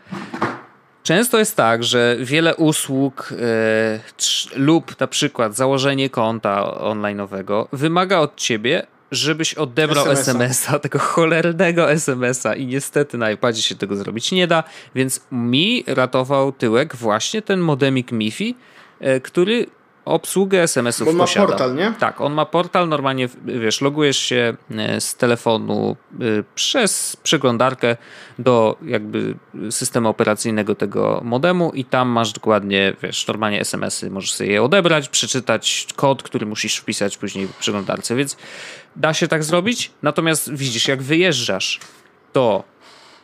[1.02, 4.00] Często jest tak, że wiele usług e,
[4.56, 10.30] lub na przykład założenie konta online'owego wymaga od ciebie, żebyś odebrał SMS-a.
[10.30, 15.84] SMS-a, tego cholernego SMS-a i niestety na iPadzie się tego zrobić nie da, więc mi
[15.86, 18.54] ratował tyłek właśnie ten modemik MiFi,
[19.00, 19.66] e, który
[20.08, 21.46] obsługę SMS-ów on ma posiada.
[21.46, 21.92] portal, nie?
[21.98, 27.96] Tak, on ma portal, normalnie wiesz, logujesz się e, z telefonu y, przez przeglądarkę
[28.38, 29.34] do jakby
[29.70, 35.08] systemu operacyjnego tego modemu i tam masz dokładnie, wiesz, normalnie SMS-y, możesz sobie je odebrać,
[35.08, 38.36] przeczytać kod, który musisz wpisać później w przeglądarce, więc
[38.98, 41.80] da się tak zrobić, natomiast widzisz, jak wyjeżdżasz,
[42.32, 42.64] to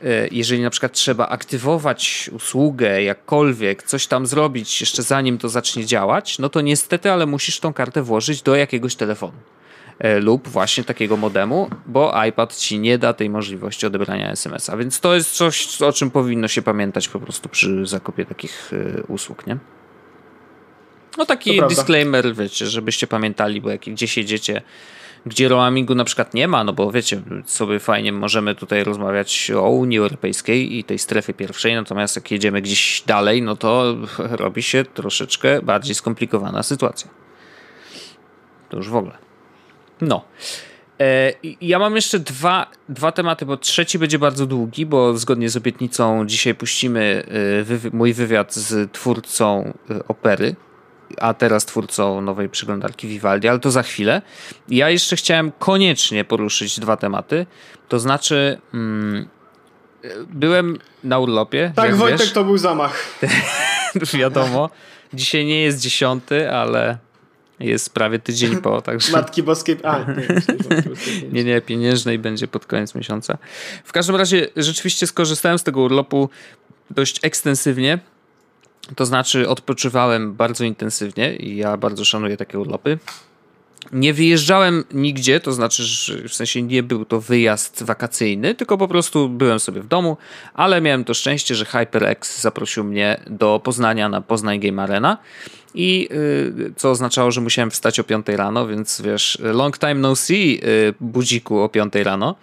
[0.03, 5.87] e, jeżeli na przykład trzeba aktywować usługę jakkolwiek, coś tam zrobić jeszcze zanim to zacznie
[5.87, 9.39] działać, no to niestety, ale musisz tą kartę włożyć do jakiegoś telefonu
[9.99, 14.77] e, lub właśnie takiego modemu, bo iPad ci nie da tej możliwości odebrania SMS-a.
[14.77, 19.03] Więc to jest coś, o czym powinno się pamiętać po prostu przy zakupie takich e,
[19.03, 19.59] usług, nie?
[21.19, 24.63] No taki disclaimer, wiecie, żebyście pamiętali, bo jak gdzieś jedziecie
[25.27, 29.71] gdzie roamingu na przykład nie ma, no bo wiecie, sobie fajnie możemy tutaj rozmawiać o
[29.71, 33.97] Unii Europejskiej i tej strefie pierwszej, natomiast jak jedziemy gdzieś dalej, no to
[34.45, 37.11] robi się troszeczkę bardziej skomplikowana sytuacja.
[38.69, 39.19] To już w ogóle.
[40.01, 40.25] No.
[41.01, 45.57] E, ja mam jeszcze dwa, dwa tematy, bo trzeci będzie bardzo długi, bo zgodnie z
[45.57, 47.25] obietnicą dzisiaj puścimy
[47.93, 50.57] e, mój wywiad z twórcą e, opery
[51.19, 54.23] a teraz twórcą nowej przeglądarki Vivaldi, ale to za chwilę.
[54.69, 57.47] Ja jeszcze chciałem koniecznie poruszyć dwa tematy.
[57.89, 59.29] To znaczy, mm,
[60.29, 61.73] byłem na urlopie.
[61.77, 62.33] Tak, Wojtek, wiesz.
[62.33, 63.21] to był zamach.
[64.19, 64.71] Wiadomo.
[65.15, 66.99] Dzisiaj nie jest dziesiąty, ale
[67.61, 68.83] jest prawie tydzień po.
[68.83, 69.13] Także...
[69.13, 69.77] Matki Boskiej.
[69.83, 73.39] A, nie, nie, nie, pieniężnej będzie pod koniec miesiąca.
[73.85, 76.29] W każdym razie rzeczywiście skorzystałem z tego urlopu
[76.91, 77.99] dość ekstensywnie
[78.97, 82.99] to znaczy, odpoczywałem bardzo intensywnie i ja bardzo szanuję takie urlopy.
[83.93, 85.83] Nie wyjeżdżałem nigdzie, to znaczy,
[86.29, 90.17] w sensie nie był to wyjazd wakacyjny, tylko po prostu byłem sobie w domu,
[90.55, 95.19] ale miałem to szczęście, że HyperX zaprosił mnie do Poznania na Poznań Game Arena
[95.75, 96.09] i
[96.57, 100.61] yy, co oznaczało, że musiałem wstać o 5 rano, więc wiesz, long time no see
[100.63, 102.35] yy, budziku o 5 rano.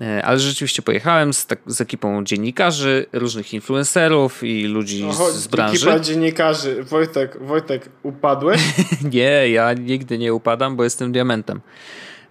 [0.00, 5.46] E, ale rzeczywiście pojechałem z, tak, z ekipą dziennikarzy, różnych influencerów i ludzi Oho, z
[5.46, 5.76] branży.
[5.76, 6.82] Ekipa dziennikarzy.
[6.82, 8.60] Wojtek, Wojtek, upadłeś?
[9.14, 11.60] nie, ja nigdy nie upadam, bo jestem diamentem.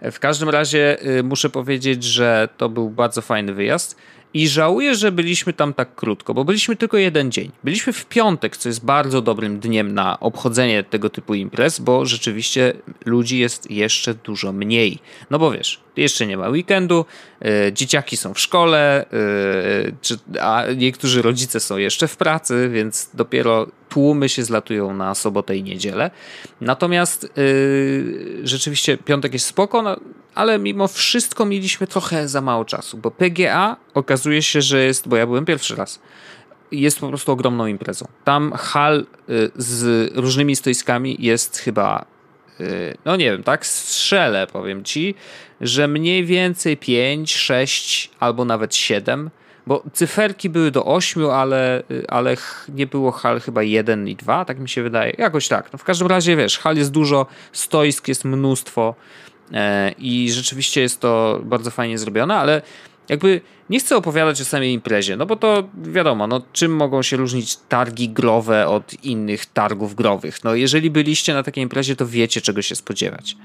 [0.00, 3.96] E, w każdym razie y, muszę powiedzieć, że to był bardzo fajny wyjazd.
[4.36, 7.50] I żałuję, że byliśmy tam tak krótko, bo byliśmy tylko jeden dzień.
[7.64, 12.72] Byliśmy w piątek, co jest bardzo dobrym dniem na obchodzenie tego typu imprez, bo rzeczywiście
[13.04, 14.98] ludzi jest jeszcze dużo mniej.
[15.30, 17.04] No bo wiesz, jeszcze nie ma weekendu,
[17.40, 19.06] yy, dzieciaki są w szkole,
[19.84, 25.14] yy, czy, a niektórzy rodzice są jeszcze w pracy, więc dopiero tłumy się zlatują na
[25.14, 26.10] sobotę i niedzielę.
[26.60, 29.96] Natomiast yy, rzeczywiście piątek jest spoko, no,
[30.34, 35.16] ale mimo wszystko mieliśmy trochę za mało czasu, bo PGA okazuje się, że jest, bo
[35.16, 36.00] ja byłem pierwszy raz,
[36.72, 38.06] jest po prostu ogromną imprezą.
[38.24, 42.04] Tam hal y, z różnymi stoiskami jest chyba,
[42.60, 45.14] y, no nie wiem, tak strzelę, powiem ci,
[45.60, 49.30] że mniej więcej 5, 6 albo nawet 7
[49.66, 52.36] bo cyferki były do 8, ale, ale
[52.68, 55.14] nie było hal chyba 1 i 2, tak mi się wydaje.
[55.18, 55.72] Jakoś tak.
[55.72, 58.94] No w każdym razie wiesz, hal jest dużo, stoisk jest mnóstwo
[59.52, 62.62] e, i rzeczywiście jest to bardzo fajnie zrobione, ale
[63.08, 67.16] jakby nie chcę opowiadać o samej imprezie, no bo to wiadomo, no czym mogą się
[67.16, 70.44] różnić targi growe od innych targów growych.
[70.44, 73.36] No jeżeli byliście na takiej imprezie, to wiecie czego się spodziewać.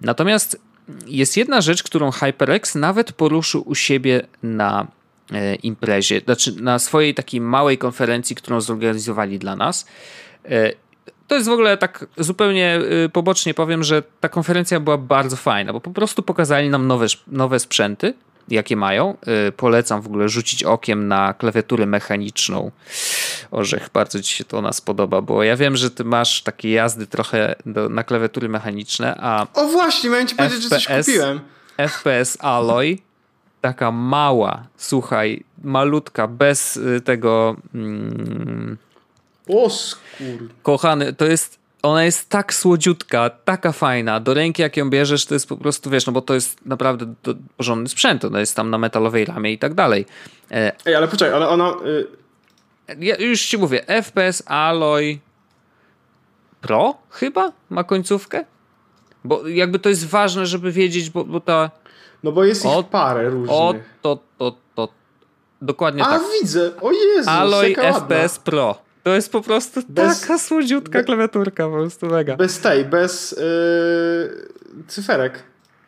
[0.00, 0.60] Natomiast
[1.06, 4.86] jest jedna rzecz, którą HyperX nawet poruszył u siebie na
[5.62, 9.86] imprezie, znaczy na swojej takiej małej konferencji, którą zorganizowali dla nas.
[10.44, 10.72] E,
[11.28, 15.72] to jest w ogóle tak zupełnie e, pobocznie powiem, że ta konferencja była bardzo fajna,
[15.72, 18.14] bo po prostu pokazali nam nowe, nowe sprzęty,
[18.48, 19.16] jakie mają.
[19.56, 22.70] Polecam w ogóle rzucić okiem na klawiaturę mechaniczną.
[23.50, 27.06] Orzech, bardzo ci się to nas podoba, bo ja wiem, że ty masz takie jazdy
[27.06, 29.46] trochę do, na klawiatury mechaniczne, a...
[29.54, 31.40] O właśnie, miałem ci powiedzieć, FPS, że coś kupiłem.
[31.76, 32.98] FPS Alloy
[33.64, 37.56] taka mała, słuchaj, malutka, bez y, tego.
[37.74, 38.76] Mm,
[39.48, 40.48] o skur.
[40.62, 41.58] Kochany, to jest.
[41.82, 44.20] Ona jest tak słodziutka, taka fajna.
[44.20, 47.14] Do ręki, jak ją bierzesz, to jest po prostu, wiesz, no bo to jest naprawdę
[47.22, 48.24] do, porządny sprzęt.
[48.24, 50.06] Ona jest tam na metalowej ramie i tak dalej.
[50.50, 51.74] E, Ej, ale poczekaj, ale ona.
[51.86, 52.06] Y...
[52.98, 55.18] Ja już ci mówię, FPS Alloy
[56.60, 58.44] Pro chyba ma końcówkę?
[59.24, 61.70] Bo jakby to jest ważne, żeby wiedzieć, bo, bo ta
[62.24, 63.50] no bo jest ich parę różnych.
[63.50, 64.88] O, to, to, to.
[65.62, 66.22] Dokładnie A, tak.
[66.40, 66.70] widzę.
[66.80, 68.78] O Jezu, Alloy FPS Pro.
[69.02, 72.36] To jest po prostu bez, taka słodziutka be, klawiaturka, po prostu mega.
[72.36, 75.42] Bez tej, bez yy, cyferek.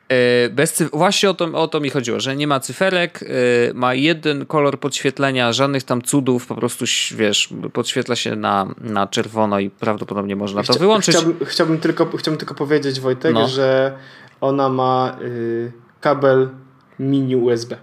[0.08, 3.26] E, bez cyf- Właśnie o to, o to mi chodziło, że nie ma cyferek, e,
[3.74, 9.60] ma jeden kolor podświetlenia, żadnych tam cudów, po prostu wiesz, podświetla się na, na czerwono
[9.60, 11.16] i prawdopodobnie można to wyłączyć.
[11.16, 13.48] Chciałbym, chciałbym, tylko, chciałbym tylko powiedzieć, Wojtek, no.
[13.48, 13.98] że
[14.40, 15.72] ona ma y,
[16.06, 16.50] kabel
[16.98, 17.74] mini USB.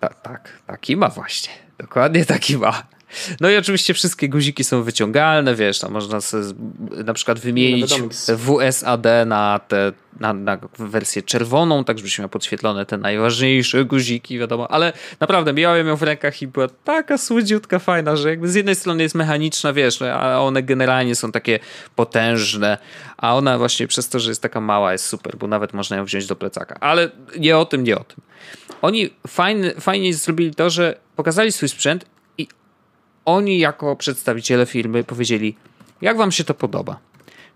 [0.00, 1.52] Ta, tak, taki ma właśnie.
[1.78, 2.82] Dokładnie taki ma.
[3.40, 6.18] No i oczywiście wszystkie guziki są wyciągalne, wiesz, tam można
[7.04, 7.94] na przykład wymienić
[8.28, 14.70] WSAD na, te, na, na wersję czerwoną, tak żebyśmy miał podświetlone te najważniejsze guziki, wiadomo,
[14.70, 18.74] ale naprawdę miałem ją w rękach i była taka słodziutka, fajna, że jakby z jednej
[18.74, 21.58] strony jest mechaniczna, wiesz, no, a one generalnie są takie
[21.96, 22.78] potężne,
[23.16, 26.04] a ona właśnie przez to, że jest taka mała jest super, bo nawet można ją
[26.04, 28.20] wziąć do plecaka, ale nie o tym, nie o tym.
[28.82, 32.04] Oni fajnie, fajnie zrobili to, że pokazali swój sprzęt
[33.28, 35.54] oni jako przedstawiciele firmy powiedzieli,
[36.02, 36.98] jak wam się to podoba?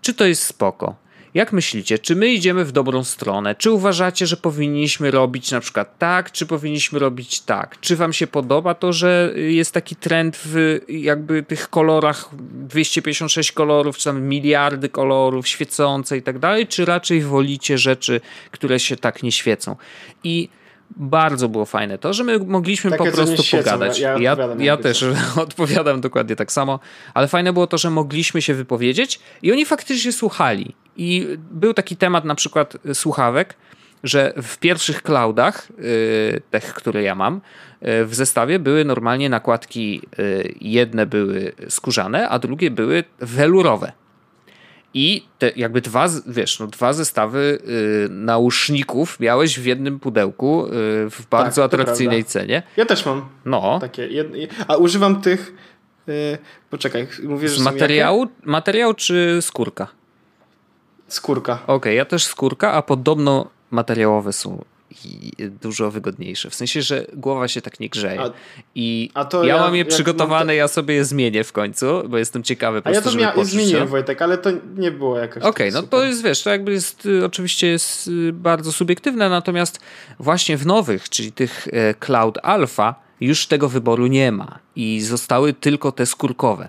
[0.02, 0.94] Czy to jest spoko?
[1.34, 3.54] Jak myślicie, czy my idziemy w dobrą stronę?
[3.54, 7.80] Czy uważacie, że powinniśmy robić na przykład tak, czy powinniśmy robić tak?
[7.80, 13.96] Czy wam się podoba to, że jest taki trend w jakby tych kolorach 256 kolorów,
[13.98, 19.22] czy tam miliardy kolorów świecące i tak dalej, czy raczej wolicie rzeczy, które się tak
[19.22, 19.76] nie świecą?
[20.24, 20.48] I
[20.96, 23.98] bardzo było fajne to, że my mogliśmy Takie po prostu pogadać.
[23.98, 25.04] Ja, ja, ja też
[25.36, 26.80] odpowiadam dokładnie tak samo,
[27.14, 30.74] ale fajne było to, że mogliśmy się wypowiedzieć i oni faktycznie słuchali.
[30.96, 33.54] I był taki temat na przykład słuchawek,
[34.04, 37.40] że w pierwszych cloudach, yy, tych, które ja mam,
[37.80, 43.92] yy, w zestawie były normalnie nakładki, yy, jedne były skórzane, a drugie były welurowe.
[44.94, 50.70] I te jakby dwa, wiesz, no dwa zestawy y, nauszników miałeś w jednym pudełku y,
[51.10, 52.62] w bardzo tak, atrakcyjnej cenie.
[52.76, 53.28] Ja też mam.
[53.44, 53.78] No.
[53.80, 54.08] Takie,
[54.68, 55.54] a używam tych.
[56.08, 56.38] Y,
[56.70, 59.88] poczekaj, mówisz, że materiału, materiał czy skórka?
[61.08, 61.52] Skórka.
[61.62, 64.64] Okej, okay, ja też skórka, a podobno materiałowe są
[65.62, 66.50] dużo wygodniejsze.
[66.50, 68.20] W sensie, że głowa się tak nie grzeje.
[68.20, 68.30] A,
[68.74, 72.42] I a ja, ja, mam je przygotowane, ja sobie je zmienię w końcu, bo jestem
[72.42, 75.82] ciekawy po a ja to mia- zmieniłem, Wojtek, ale to nie było jakoś Okej, okay,
[75.82, 79.80] no to jest, wiesz, to jakby jest, y, oczywiście jest y, bardzo subiektywne, natomiast
[80.18, 85.52] właśnie w nowych, czyli tych e, Cloud Alpha, już tego wyboru nie ma i zostały
[85.52, 86.68] tylko te skórkowe.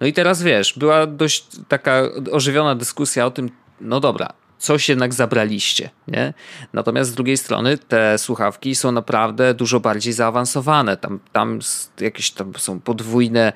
[0.00, 4.32] No i teraz wiesz, była dość taka ożywiona dyskusja o tym, no dobra,
[4.62, 6.34] coś jednak zabraliście, nie?
[6.72, 10.96] Natomiast z drugiej strony te słuchawki są naprawdę dużo bardziej zaawansowane.
[10.96, 11.58] Tam, tam
[12.00, 13.52] jakieś tam są podwójne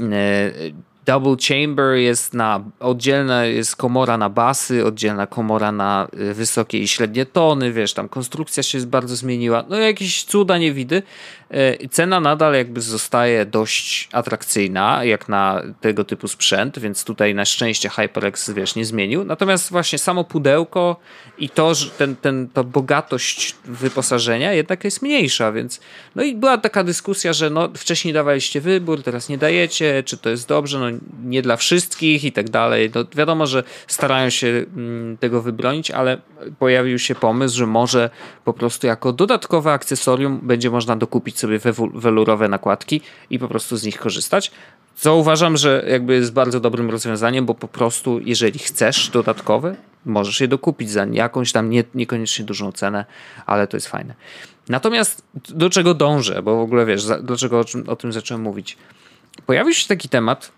[1.08, 6.88] double chamber jest na oddzielna jest komora na basy, oddzielna komora na y, wysokie i
[6.88, 9.64] średnie tony, wiesz, tam konstrukcja się bardzo zmieniła.
[9.68, 11.02] No jakieś cuda nie widy.
[11.82, 17.44] Y, cena nadal jakby zostaje dość atrakcyjna, jak na tego typu sprzęt, więc tutaj na
[17.44, 19.24] szczęście HyperX, wiesz, nie zmienił.
[19.24, 20.96] Natomiast właśnie samo pudełko
[21.38, 25.80] i to, że ten, ten, to bogatość wyposażenia jednak jest mniejsza, więc
[26.16, 30.30] no i była taka dyskusja, że no wcześniej dawaliście wybór, teraz nie dajecie, czy to
[30.30, 32.90] jest dobrze, no nie dla wszystkich i tak dalej.
[32.94, 36.18] No, wiadomo, że starają się mm, tego wybronić, ale
[36.58, 38.10] pojawił się pomysł, że może
[38.44, 41.58] po prostu jako dodatkowe akcesorium będzie można dokupić sobie
[41.94, 44.50] welurowe nakładki i po prostu z nich korzystać.
[44.96, 50.40] Co uważam, że jakby jest bardzo dobrym rozwiązaniem, bo po prostu jeżeli chcesz dodatkowe, możesz
[50.40, 53.04] je dokupić za jakąś tam nie, niekoniecznie dużą cenę,
[53.46, 54.14] ale to jest fajne.
[54.68, 58.76] Natomiast do czego dążę, bo w ogóle wiesz, dlaczego o, czym, o tym zacząłem mówić.
[59.46, 60.52] Pojawił się taki temat,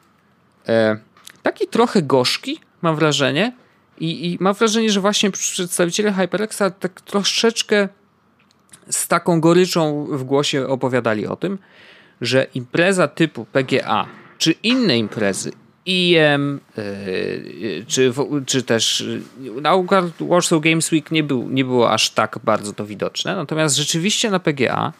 [1.42, 3.53] taki trochę gorzki, mam wrażenie.
[4.01, 7.88] I, I, mam wrażenie, że właśnie przedstawiciele HyperXa tak troszeczkę
[8.90, 11.59] z taką goryczą w głosie opowiadali o tym,
[12.20, 14.07] że impreza typu PGA
[14.38, 15.53] czy inne imprezy,
[15.87, 18.12] IM, yy, czy,
[18.46, 19.05] czy też
[19.61, 19.73] na
[20.20, 23.37] Warsaw Games Week nie, był, nie było aż tak bardzo to widoczne.
[23.37, 24.92] Natomiast rzeczywiście na PGA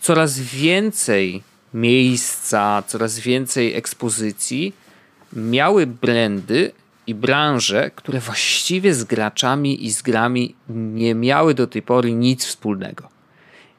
[0.00, 1.42] coraz więcej
[1.74, 4.74] miejsca, coraz więcej ekspozycji
[5.32, 6.72] miały brandy
[7.06, 12.44] i branże, które właściwie z graczami i z grami nie miały do tej pory nic
[12.44, 13.08] wspólnego.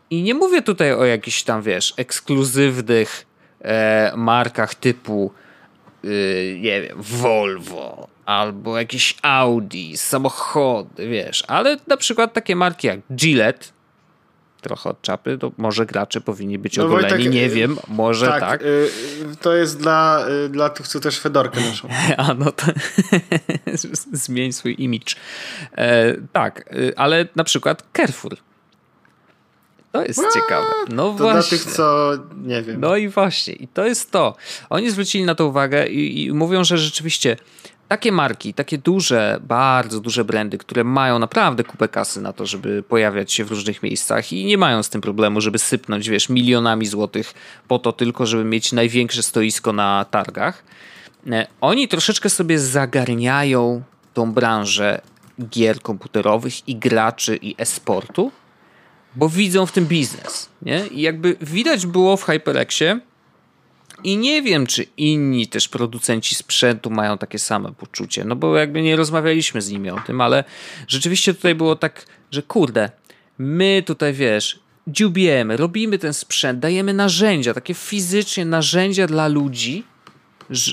[0.09, 3.25] I nie mówię tutaj o jakichś tam, wiesz, ekskluzywnych
[3.61, 5.31] e, markach typu
[6.03, 12.99] yy, nie wiem, Volvo albo jakieś Audi, samochody, wiesz, ale na przykład takie marki jak
[13.15, 13.67] Gillette,
[14.67, 18.27] trochę od czapy, to może gracze powinni być no ogoleni, Wojtek, nie y, wiem, może
[18.27, 18.39] tak.
[18.39, 18.61] tak.
[18.61, 18.89] Y,
[19.41, 21.87] to jest dla, y, dla tych, co też Fedorkę noszą.
[22.17, 22.65] A no to
[24.25, 25.15] zmień swój image.
[25.77, 28.37] E, tak, ale na przykład Carrefour.
[29.91, 30.67] To jest A, ciekawe.
[30.89, 31.57] No to właśnie.
[31.57, 32.11] dla tych, co
[32.43, 32.81] nie wiem.
[32.81, 34.35] No i właśnie, i to jest to.
[34.69, 37.37] Oni zwrócili na to uwagę i, i mówią, że rzeczywiście
[37.87, 42.83] takie marki, takie duże, bardzo duże brandy, które mają naprawdę kupę kasy na to, żeby
[42.83, 46.85] pojawiać się w różnych miejscach i nie mają z tym problemu, żeby sypnąć, wiesz, milionami
[46.85, 47.33] złotych
[47.67, 50.63] po to tylko, żeby mieć największe stoisko na targach.
[51.31, 55.01] E, oni troszeczkę sobie zagarniają tą branżę
[55.49, 58.31] gier komputerowych i graczy i e-sportu,
[59.15, 60.49] bo widzą w tym biznes.
[60.61, 60.87] Nie?
[60.87, 62.99] I jakby widać było w HyperXie,
[64.03, 68.81] i nie wiem, czy inni też producenci sprzętu mają takie same poczucie, no bo jakby
[68.81, 70.43] nie rozmawialiśmy z nimi o tym, ale
[70.87, 72.89] rzeczywiście tutaj było tak, że kurde,
[73.37, 79.83] my tutaj wiesz, dziubiemy, robimy ten sprzęt, dajemy narzędzia, takie fizycznie narzędzia dla ludzi,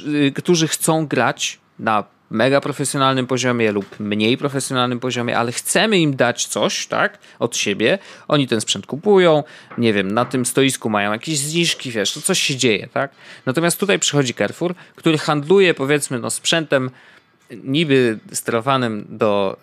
[0.06, 6.16] y, którzy chcą grać na mega profesjonalnym poziomie lub mniej profesjonalnym poziomie, ale chcemy im
[6.16, 7.98] dać coś, tak, od siebie.
[8.28, 9.44] Oni ten sprzęt kupują,
[9.78, 13.10] nie wiem, na tym stoisku mają jakieś zniżki, wiesz, to coś się dzieje, tak.
[13.46, 16.90] Natomiast tutaj przychodzi Carrefour, który handluje, powiedzmy, no, sprzętem
[17.64, 19.56] niby sterowanym do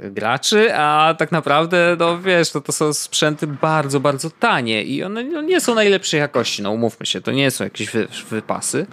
[0.00, 5.04] e, graczy, a tak naprawdę, no wiesz, to, to są sprzęty bardzo, bardzo tanie i
[5.04, 8.86] one no, nie są najlepszej jakości, no umówmy się, to nie są jakieś wy, wypasy,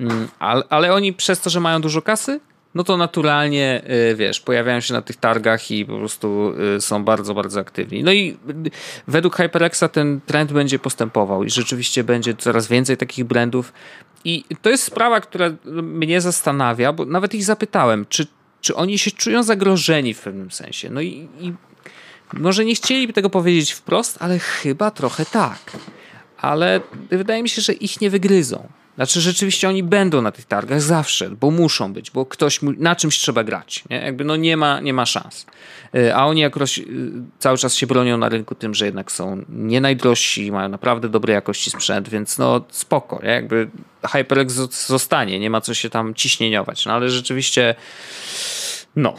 [0.00, 2.40] mm, ale, ale oni przez to, że mają dużo kasy,
[2.74, 7.04] no to naturalnie, y, wiesz, pojawiają się na tych targach i po prostu y, są
[7.04, 8.02] bardzo, bardzo aktywni.
[8.02, 8.36] No i
[9.08, 13.72] według HyperXa ten trend będzie postępował i rzeczywiście będzie coraz więcej takich brandów.
[14.24, 15.50] I to jest sprawa, która
[15.82, 18.26] mnie zastanawia, bo nawet ich zapytałem, czy,
[18.60, 20.90] czy oni się czują zagrożeni w pewnym sensie.
[20.90, 21.52] No i, i
[22.32, 25.58] może nie chcieliby tego powiedzieć wprost, ale chyba trochę tak.
[26.38, 26.80] Ale
[27.10, 28.68] wydaje mi się, że ich nie wygryzą.
[29.02, 33.18] Znaczy rzeczywiście oni będą na tych targach zawsze, bo muszą być, bo ktoś na czymś
[33.18, 33.84] trzeba grać.
[33.90, 33.96] Nie?
[33.96, 35.46] Jakby no nie ma, nie ma szans.
[35.96, 36.84] Y, a oni jakoś y,
[37.38, 41.34] cały czas się bronią na rynku tym, że jednak są nie najdrożsi, mają naprawdę dobrej
[41.34, 43.20] jakości sprzęt, więc no spoko.
[43.22, 43.30] Nie?
[43.30, 43.68] Jakby
[44.12, 44.54] HyperX
[44.86, 46.86] zostanie, nie ma co się tam ciśnieniować.
[46.86, 47.74] No ale rzeczywiście
[48.96, 49.14] no,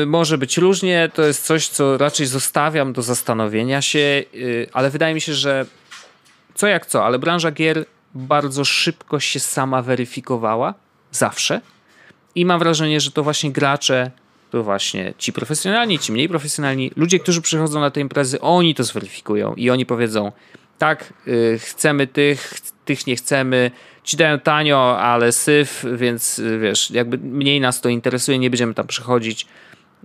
[0.00, 4.22] Yy, może być różnie, to jest coś, co raczej zostawiam do zastanowienia się,
[4.72, 5.66] ale wydaje mi się, że
[6.54, 10.74] co jak co, ale branża gier bardzo szybko się sama weryfikowała,
[11.10, 11.60] zawsze.
[12.34, 14.10] I mam wrażenie, że to właśnie gracze,
[14.50, 18.84] to właśnie ci profesjonalni, ci mniej profesjonalni, ludzie, którzy przychodzą na te imprezy, oni to
[18.84, 20.32] zweryfikują i oni powiedzą,
[20.78, 23.70] tak, yy, chcemy tych, tych nie chcemy,
[24.04, 28.74] ci dają tanio, ale syf, więc yy, wiesz, jakby mniej nas to interesuje, nie będziemy
[28.74, 29.46] tam przychodzić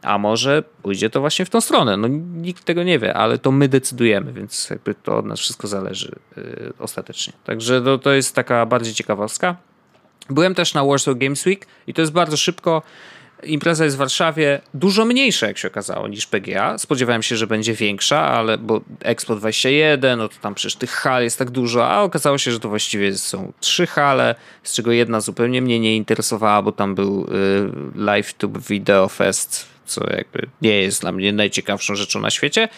[0.03, 1.97] a może pójdzie to właśnie w tą stronę.
[1.97, 5.67] No nikt tego nie wie, ale to my decydujemy, więc jakby to od nas wszystko
[5.67, 7.33] zależy yy, ostatecznie.
[7.43, 9.55] Także to, to jest taka bardziej ciekawostka.
[10.29, 12.81] Byłem też na Warsaw Games Week i to jest bardzo szybko.
[13.43, 16.77] Impreza jest w Warszawie dużo mniejsza, jak się okazało, niż PGA.
[16.77, 21.23] Spodziewałem się, że będzie większa, ale bo Expo 21, no to tam przecież tych hal
[21.23, 25.21] jest tak dużo, a okazało się, że to właściwie są trzy hale, z czego jedna
[25.21, 27.27] zupełnie mnie nie interesowała, bo tam był y,
[27.95, 32.69] Live Tube Video Fest co jakby nie jest dla mnie najciekawszą rzeczą na świecie.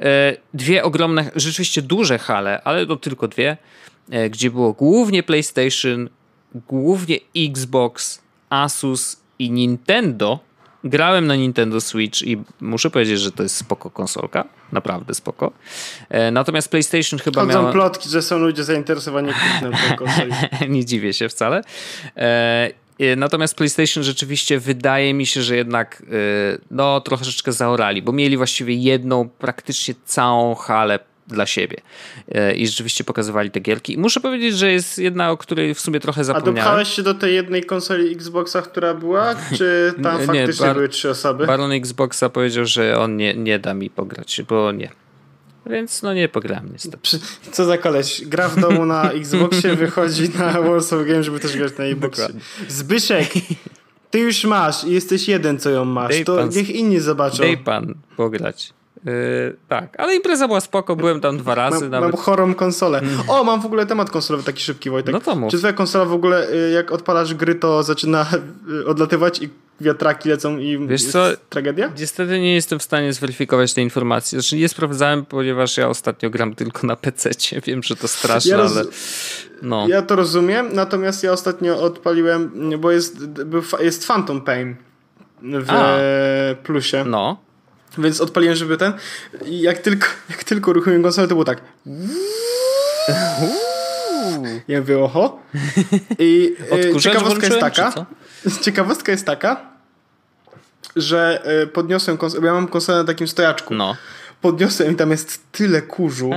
[0.00, 3.56] E, dwie ogromne, rzeczywiście duże hale, ale to tylko dwie,
[4.10, 6.08] e, gdzie było głównie PlayStation,
[6.54, 10.38] głównie Xbox, Asus i Nintendo.
[10.84, 14.44] Grałem na Nintendo Switch i muszę powiedzieć, że to jest spoko konsolka.
[14.72, 15.52] Naprawdę spoko.
[16.08, 17.72] E, natomiast PlayStation chyba Chodzą miała...
[17.72, 20.32] plotki, że są ludzie zainteresowani kupnem tej konsoli.
[20.74, 21.62] Nie dziwię się wcale.
[23.00, 28.36] Y, natomiast PlayStation rzeczywiście wydaje mi się, że jednak y, no troszeczkę zaorali, bo mieli
[28.36, 31.76] właściwie jedną praktycznie całą halę dla siebie.
[32.28, 33.92] Y, I rzeczywiście pokazywali te gierki.
[33.92, 36.58] I muszę powiedzieć, że jest jedna, o której w sumie trochę zapomniałem.
[36.58, 39.34] A dopchałeś się do tej jednej konsoli Xboxa, która była?
[39.56, 41.46] Czy tam nie, faktycznie były trzy osoby?
[41.46, 44.90] Baron Xboxa powiedział, że on nie, nie da mi pograć, bo nie.
[45.66, 47.18] Więc no nie pogram niestety.
[47.52, 48.24] Co za koleś?
[48.26, 52.28] Gra w domu na Xboxie, wychodzi na Warsaw Game, żeby też grać na Xboxie.
[52.68, 53.32] Zbyszek,
[54.10, 56.10] ty już masz i jesteś jeden, co ją masz.
[56.10, 57.38] Dej to pan, niech inni zobaczą.
[57.38, 58.72] Dej pan pograć.
[59.06, 61.80] Yy, tak, ale impreza była spoko, byłem tam dwa razy.
[61.80, 62.12] Mam, nawet.
[62.12, 63.00] mam chorą konsolę.
[63.28, 65.12] O, mam w ogóle temat konsolowy taki szybki, Wojtek.
[65.12, 65.50] No to mów.
[65.50, 68.26] Czy twoja konsola w ogóle, y, jak odpalasz gry, to zaczyna
[68.80, 69.48] y, odlatywać i
[69.80, 71.92] wiatraki lecą i Wiesz co, tragedia?
[71.98, 74.40] Niestety nie jestem w stanie zweryfikować tej informacji.
[74.40, 77.30] Znaczy nie sprawdzałem, ponieważ ja ostatnio gram tylko na PC.
[77.66, 78.84] Wiem, że to straszne, ja ale...
[79.62, 79.88] No.
[79.88, 83.16] Ja to rozumiem, natomiast ja ostatnio odpaliłem, bo jest,
[83.80, 84.76] jest Phantom Pain
[85.42, 85.98] w A.
[86.62, 87.04] plusie.
[87.04, 87.45] No.
[87.98, 88.92] Więc odpaliłem, żeby ten.
[89.44, 91.60] I jak tylko, jak tylko uruchomiłem konsolę, to było tak.
[94.68, 95.38] Ja mówię, oho.
[96.18, 96.56] I
[96.94, 97.92] e, ciekawostka jest taka.
[98.64, 99.70] Ciekawostka jest taka,
[100.96, 102.46] że e, podniosłem konsolę.
[102.46, 103.74] Ja mam konsolę na takim stojaczku.
[103.74, 103.96] No.
[104.40, 106.30] Podniosłem i tam jest tyle kurzu.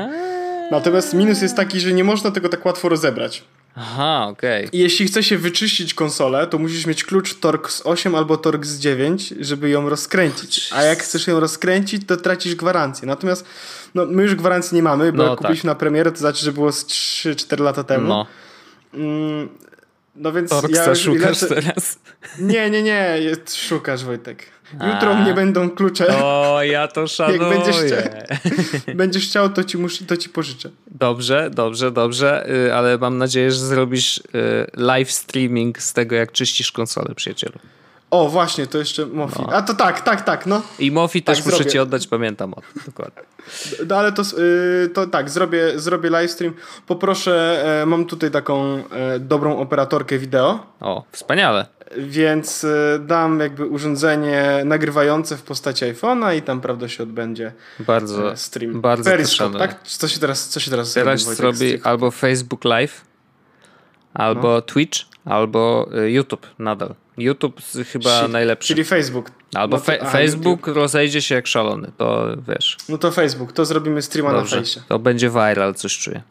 [0.72, 3.44] Natomiast minus jest taki, że nie można tego tak łatwo rozebrać.
[3.82, 4.66] Aha, okej.
[4.66, 4.80] Okay.
[4.80, 9.70] Jeśli chce się wyczyścić konsolę, to musisz mieć klucz Torx 8 albo Torx 9, żeby
[9.70, 10.70] ją rozkręcić.
[10.74, 13.08] A jak chcesz ją rozkręcić, to tracisz gwarancję.
[13.08, 13.46] Natomiast
[13.96, 15.38] no, my już gwarancji nie mamy, bo no, jak tak.
[15.38, 18.08] kupiliśmy na premierę, to znaczy, że było z 3-4 lata temu.
[18.08, 18.26] No.
[20.16, 22.00] No więc Torxa ja szukasz teraz?
[22.40, 23.18] Nie, nie, nie,
[23.54, 24.46] szukasz Wojtek.
[24.74, 25.22] Jutro A.
[25.22, 26.24] mnie będą klucze.
[26.24, 27.40] O, ja to szanuję.
[27.44, 27.96] Jak będziesz, chcia...
[29.02, 30.06] będziesz chciał, to ci, mus...
[30.08, 30.70] to ci pożyczę.
[30.88, 34.22] Dobrze, dobrze, dobrze, y, ale mam nadzieję, że zrobisz y,
[34.78, 37.60] live streaming z tego, jak czyścisz konsolę, przyjacielu.
[38.12, 39.42] O, właśnie, to jeszcze Mofi.
[39.42, 39.54] No.
[39.54, 40.62] A to tak, tak, tak, no.
[40.80, 41.72] I Mofi tak, też muszę zrobię.
[41.72, 43.24] ci oddać, pamiętam o tym, dokładnie.
[43.88, 46.54] No ale to, yy, to tak, zrobię, zrobię livestream.
[46.88, 48.84] Poproszę, yy, mam tutaj taką yy,
[49.20, 50.60] dobrą operatorkę wideo.
[50.80, 51.66] O, wspaniale.
[51.98, 58.32] Więc y, dam jakby urządzenie nagrywające w postaci iPhone'a i tam prawda się odbędzie bardzo,
[58.32, 58.82] e, stream.
[58.82, 59.84] Bardzo Periscope, tak?
[59.84, 63.02] Co się teraz, co się teraz Teraz zrobi, zrobi albo Facebook Live,
[64.14, 64.62] albo no.
[64.62, 66.96] Twitch, albo YouTube nadal.
[67.22, 67.62] YouTube
[67.92, 68.68] chyba czyli, najlepszy.
[68.68, 69.32] Czyli Facebook.
[69.56, 70.76] Albo no to, fe Facebook YouTube.
[70.76, 72.78] rozejdzie się jak szalony, to wiesz.
[72.90, 74.82] No to Facebook, to zrobimy streama Dobrze, na fejsie.
[74.88, 76.22] To będzie viral, coś czuję.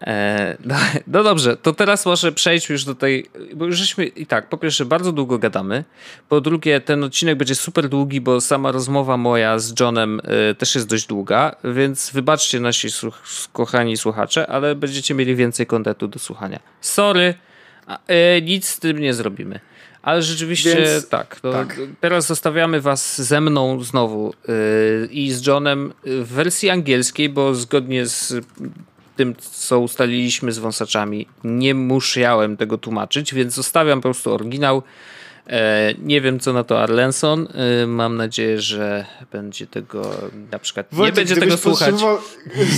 [0.00, 0.74] E, no,
[1.06, 4.58] no, dobrze, to teraz może przejdźmy już do tej, bo już żeśmy i tak, po
[4.58, 5.84] pierwsze bardzo długo gadamy,
[6.28, 10.20] po drugie ten odcinek będzie super długi, bo sama rozmowa moja z Johnem
[10.50, 13.22] y, też jest dość długa, więc wybaczcie nasi słuch
[13.52, 16.60] kochani słuchacze, ale będziecie mieli więcej kontentu do słuchania.
[16.80, 17.34] Sorry,
[18.38, 19.60] y, nic z tym nie zrobimy.
[20.02, 25.92] Ale rzeczywiście Więc, tak, tak, Teraz zostawiamy was ze mną znowu yy, i z Johnem
[26.04, 28.34] w wersji angielskiej, bo zgodnie z
[29.16, 34.82] tym, co ustaliliśmy z wąsaczami, nie musiałem tego tłumaczyć, więc zostawiam po prostu oryginał.
[35.46, 37.48] E, nie wiem, co na to Arlenson.
[37.82, 40.10] E, mam nadzieję, że będzie tego
[40.52, 40.86] na przykład.
[40.92, 41.94] Wojtek, nie będzie tego słuchać.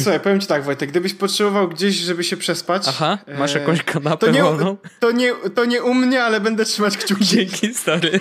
[0.03, 2.83] Słuchaj, powiem ci tak, Wojtek, gdybyś potrzebował gdzieś, żeby się przespać.
[2.89, 4.77] Aha, masz e, jakąś kanapę to nie, wolną?
[5.01, 7.25] To nie, to nie u mnie, ale będę trzymać kciuki.
[7.25, 8.21] Dzięki, stary.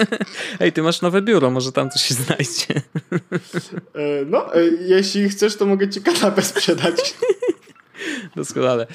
[0.60, 2.82] Ej, ty masz nowe biuro, może tam coś się znajdzie.
[4.26, 4.46] No,
[4.80, 7.14] jeśli chcesz, to mogę ci kanapę sprzedać.
[8.36, 8.86] Doskonale.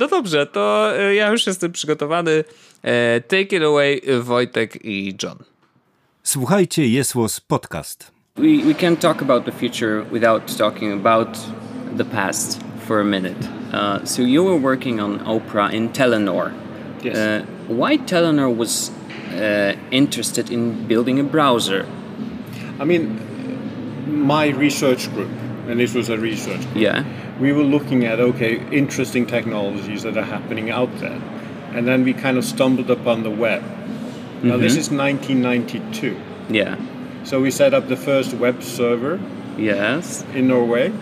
[0.00, 2.44] No dobrze, to ja już jestem przygotowany.
[3.28, 5.38] Take it away, Wojtek i John.
[6.22, 8.12] Słuchajcie, Jesłos podcast.
[8.36, 11.38] We, we can't talk about the future without talking about
[11.96, 13.48] the past for a minute.
[13.72, 16.52] Uh, so you were working on Oprah in Telenor.
[17.02, 17.16] Yes.
[17.16, 18.90] Uh, why Telenor was
[19.32, 21.86] uh, interested in building a browser?
[22.80, 23.18] I mean,
[24.06, 25.30] my research group,
[25.68, 26.76] and this was a research group.
[26.76, 27.04] Yeah
[27.40, 31.20] we were looking at okay interesting technologies that are happening out there
[31.76, 33.62] and then we kind of stumbled upon the web.
[33.62, 34.48] Mm-hmm.
[34.48, 34.80] now this mm-hmm.
[34.80, 36.76] is 1992 yeah.
[37.24, 39.18] So we set up the first web server
[39.58, 40.24] yes.
[40.34, 40.92] in norway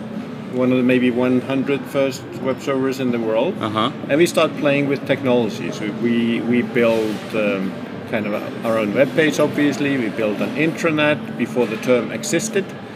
[0.55, 3.53] one of the maybe 100 first web servers in the world.
[3.59, 3.91] Uh-huh.
[4.09, 5.71] and we start playing with technology.
[5.71, 7.73] So we we build um,
[8.09, 8.33] kind of
[8.65, 9.97] our own web page obviously.
[9.97, 12.65] We built an intranet before the term existed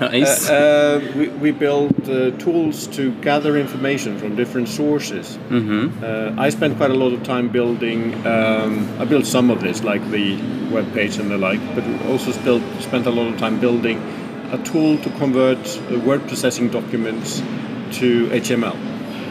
[0.00, 0.48] nice.
[0.48, 5.36] Uh, uh, we, we built uh, tools to gather information from different sources.
[5.48, 6.04] Mm-hmm.
[6.04, 8.14] Uh, I spent quite a lot of time building.
[8.26, 10.36] Um, I built some of this, like the
[10.70, 13.98] web page and the like, but also still spent a lot of time building
[14.52, 17.40] a tool to convert uh, word processing documents
[17.98, 18.76] to HTML.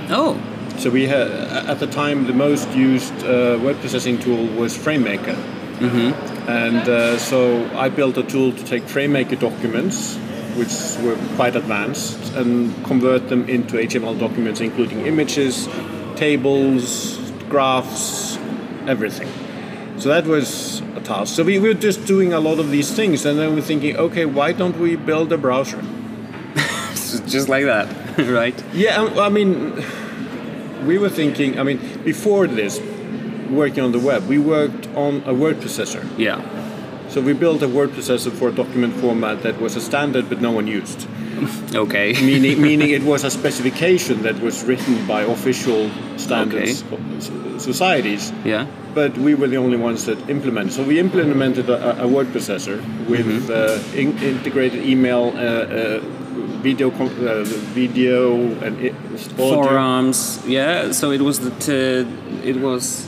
[0.10, 0.42] Oh.
[0.78, 5.36] So we had at the time the most used uh, word processing tool was FrameMaker.
[5.80, 6.50] Mm-hmm.
[6.50, 10.18] And so I built a tool to take FrameMaker documents
[10.58, 10.74] which
[11.06, 15.70] were quite advanced, and convert them into HTML documents, including images,
[16.16, 17.18] tables,
[17.50, 18.38] graphs,
[18.88, 19.30] everything.
[20.00, 21.36] So that was a task.
[21.36, 24.26] So we were just doing a lot of these things, and then we're thinking, okay,
[24.26, 25.82] why don't we build a browser?
[27.28, 27.88] just like that,
[28.28, 28.64] right?
[28.74, 29.84] Yeah, um, I mean,
[30.86, 31.60] we were thinking.
[31.60, 32.80] I mean, before this,
[33.50, 36.04] working on the web, we worked on a word processor.
[36.18, 36.57] Yeah
[37.18, 40.40] so we built a word processor for a document format that was a standard but
[40.40, 41.08] no one used.
[41.74, 42.14] okay.
[42.22, 47.58] meaning, meaning it was a specification that was written by official standards okay.
[47.58, 48.32] societies.
[48.46, 48.68] Yeah.
[48.94, 50.74] But we were the only ones that implemented.
[50.74, 52.78] So we implemented a, a word processor
[53.10, 53.52] with mm-hmm.
[53.52, 56.00] uh, in, integrated email, uh, uh,
[56.62, 57.44] video, uh,
[57.74, 58.94] video, and it,
[59.38, 60.40] forums.
[60.46, 60.92] Yeah.
[60.92, 62.06] So it was the
[62.44, 63.08] it was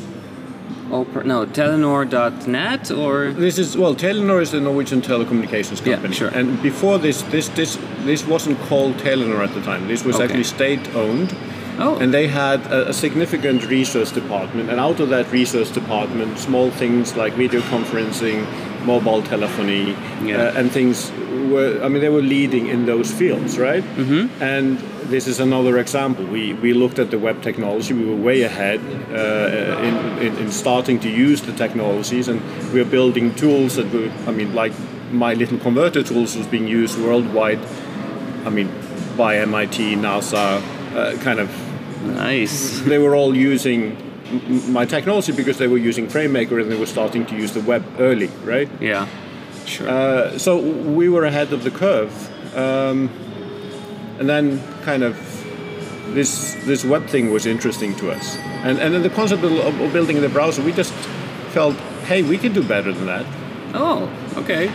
[0.89, 6.09] Oper- no, Telenor.net or this is well, Telenor is the Norwegian telecommunications company.
[6.09, 6.29] Yeah, sure.
[6.29, 9.87] And before this, this this this wasn't called Telenor at the time.
[9.87, 10.25] This was okay.
[10.25, 11.35] actually state owned.
[11.81, 11.97] Oh.
[11.97, 16.71] And they had a, a, significant research department, and out of that research department, small
[16.71, 18.45] things like video conferencing,
[18.85, 20.37] mobile telephony, Yeah.
[20.41, 21.11] uh, and things
[21.51, 21.79] were.
[21.83, 23.83] I mean, they were leading in those fields, right?
[23.97, 24.43] Mm-hmm.
[24.43, 24.77] And
[25.09, 26.25] this is another example.
[26.25, 27.93] We we looked at the web technology.
[27.93, 28.79] We were way ahead
[29.11, 29.95] uh, in,
[30.27, 32.41] in in starting to use the technologies, and
[32.73, 34.09] we are building tools that were.
[34.27, 34.73] I mean, like
[35.11, 37.59] my little converter tools was being used worldwide.
[38.45, 38.69] I mean,
[39.17, 40.61] by MIT, NASA,
[40.95, 41.49] uh, kind of
[42.05, 42.79] Nice.
[42.87, 43.97] they were all using
[44.67, 47.83] my technology because they were using FrameMaker and they were starting to use the web
[47.99, 48.69] early, right?
[48.79, 49.07] Yeah.
[49.65, 49.89] Sure.
[49.89, 52.11] Uh, so we were ahead of the curve,
[52.57, 53.09] um,
[54.19, 55.15] and then kind of
[56.13, 59.93] this this web thing was interesting to us, and and then the concept of, of
[59.93, 60.93] building the browser, we just
[61.53, 61.75] felt,
[62.07, 63.25] hey, we can do better than that.
[63.75, 64.71] oh, okay.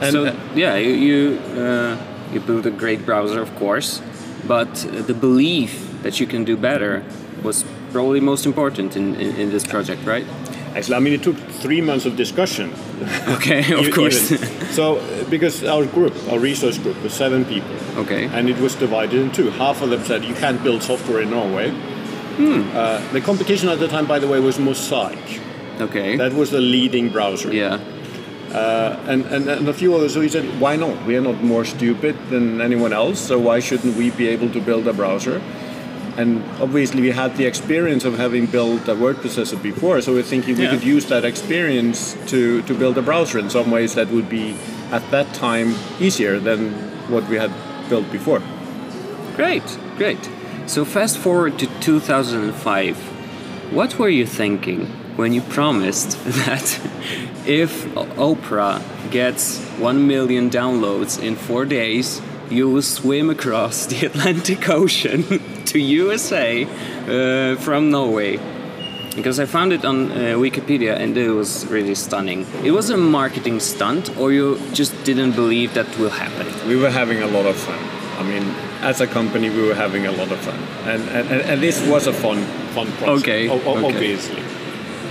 [0.00, 1.96] And so uh, yeah, you you, uh,
[2.32, 4.02] you built a great browser, of course,
[4.48, 4.74] but
[5.06, 7.04] the belief that you can do better
[7.42, 7.64] was
[7.94, 10.26] probably most important in, in, in this project, right?
[10.74, 12.74] actually, I mean, it took three months of discussion.
[13.36, 14.18] Okay, of course.
[14.78, 14.84] so,
[15.30, 17.76] because our group, our research group, was seven people.
[18.02, 18.24] okay.
[18.26, 19.50] and it was divided in two.
[19.50, 21.70] Half of them said you can't build software in Norway.
[22.36, 25.40] Uh, the competition at the time, by the way, was Mosaic.
[25.80, 26.16] Okay.
[26.16, 27.52] That was the leading browser.
[27.52, 27.78] yeah.
[28.54, 31.04] Uh, and, and, and a few others, so he said, why not?
[31.06, 34.60] We are not more stupid than anyone else, so why shouldn't we be able to
[34.60, 35.42] build a browser?
[36.16, 40.22] And obviously, we had the experience of having built a word processor before, so we're
[40.22, 40.70] thinking we Yeah.
[40.70, 43.38] could use that experience to, to build a browser.
[43.38, 44.54] In some ways, that would be,
[44.92, 46.70] at that time, easier than
[47.10, 47.50] what we had
[47.88, 48.40] built before.
[49.36, 49.64] Great,
[49.96, 50.30] great.
[50.66, 52.96] So fast forward to 2005.
[53.72, 54.86] What were you thinking
[55.16, 56.80] when you promised that
[57.46, 57.84] if
[58.16, 62.20] Oprah gets 1 million downloads in 4 days,
[62.50, 65.22] you will swim across the Atlantic Ocean
[65.66, 68.38] to USA uh, from Norway?
[69.16, 72.46] Because I found it on uh, Wikipedia and it was really stunning.
[72.64, 76.46] It was a marketing stunt, or you just didn't believe that will happen?
[76.68, 77.78] we were having a lot of fun.
[78.18, 78.42] I mean,
[78.82, 82.06] as a company, we were having a lot of fun, and and, and, this was
[82.06, 82.42] a fun
[82.74, 83.22] fun project.
[83.22, 83.86] Okay, o- o- okay.
[83.86, 84.42] obviously.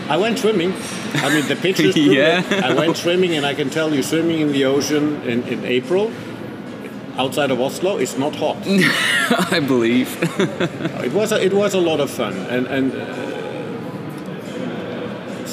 [0.09, 0.73] I went swimming.
[1.15, 2.41] I mean, the pictures Yeah.
[2.43, 2.63] it.
[2.63, 6.11] I went swimming, and I can tell you, swimming in the ocean in, in April,
[7.17, 8.57] outside of Oslo, is not hot.
[9.51, 10.17] I believe.
[10.39, 12.93] it was a, it was a lot of fun, and and.
[12.93, 13.33] Uh,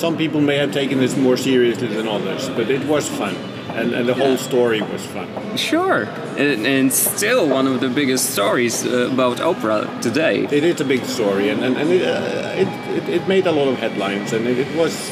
[0.01, 3.37] some people may have taken this more seriously than others, but it was fun,
[3.77, 5.29] and, and the whole story was fun.
[5.59, 6.05] Sure,
[6.39, 10.45] and, and still one of the biggest stories uh, about Oprah today.
[10.45, 13.53] It is a big story, and, and, and it, uh, it, it, it made a
[13.53, 15.11] lot of headlines, and it, it was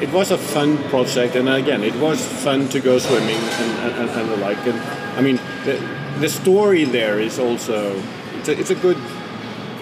[0.00, 4.10] it was a fun project, and again, it was fun to go swimming and, and,
[4.10, 4.66] and the like.
[4.66, 5.78] And I mean, the,
[6.20, 8.00] the story there is also
[8.38, 8.98] it's a, it's a good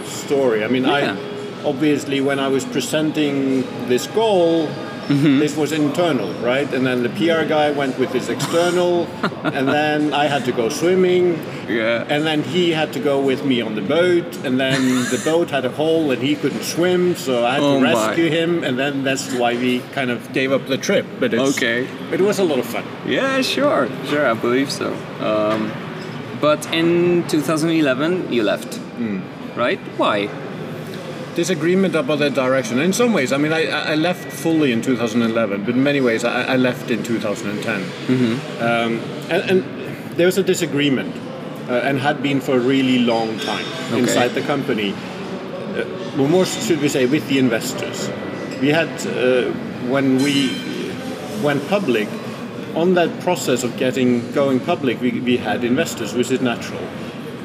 [0.05, 0.65] story.
[0.65, 1.17] I mean, Yeah.
[1.17, 4.69] I obviously when I was presenting this goal.
[5.11, 6.73] This was internal, right?
[6.73, 9.07] And then the PR guy went with his external,
[9.43, 11.35] and then I had to go swimming,
[11.69, 12.05] Yeah.
[12.09, 14.81] and then he had to go with me on the boat, and then
[15.11, 17.93] the boat had a hole and he couldn't swim, so I had Oh to my.
[17.93, 21.07] rescue him, and then that's why we kind of gave up the trip.
[21.19, 21.89] But it's, Okay.
[22.13, 22.85] it was a lot of fun.
[23.05, 24.95] Yeah, sure, sure, I believe so.
[25.21, 25.73] Um,
[26.41, 28.79] but in 2011, you left,
[29.57, 29.81] right?
[29.99, 30.29] Why?
[31.35, 32.79] Disagreement about that direction.
[32.81, 36.25] In some ways, I mean, I, I left fully in 2011, but in many ways,
[36.25, 37.83] I, I left in 2010.
[38.61, 38.99] Um,
[39.31, 41.15] and, and there was a disagreement,
[41.69, 43.65] uh, and had been for a really long time
[43.95, 44.93] inside the company.
[44.93, 45.85] Uh,
[46.17, 48.11] well, more should we say, with the investors.
[48.61, 49.53] We had, uh,
[49.89, 50.51] when we
[51.43, 52.09] went public,
[52.75, 56.83] on that process of getting going public, we, we had investors, which is natural.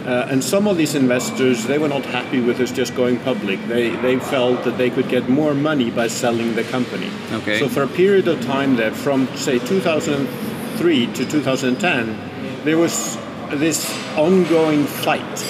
[0.06, 3.60] Uh, and some of these investors, they were not happy with us just going public.
[3.68, 7.10] They, they felt that they could get more money by selling the company.
[7.32, 7.58] Okay.
[7.60, 13.18] So for a period of time there, from say 2003 to 2010, there was
[13.52, 15.46] this ongoing fight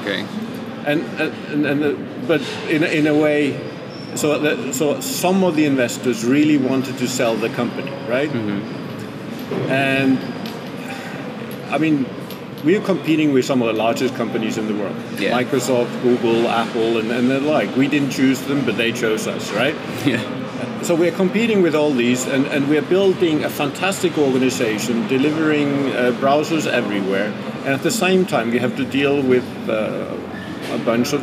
[0.00, 0.24] Okay.
[0.86, 1.94] and and, and, uh,
[2.28, 3.58] but in, a- in a way
[4.14, 8.30] so that, so some of the investors really wanted to sell the company right
[9.68, 10.18] and
[11.72, 12.06] i mean
[12.64, 15.32] we are competing with some of the largest companies in the world Yeah.
[15.40, 19.52] microsoft google apple and, and the like we didn't choose them but they chose us
[19.52, 19.74] right
[20.06, 20.20] Yeah.
[20.82, 26.12] so we're competing with all these, and, and we're building a fantastic organization, delivering uh,
[26.20, 27.32] browsers everywhere.
[27.64, 31.22] And at the same time, we have to deal with uh, a bunch of,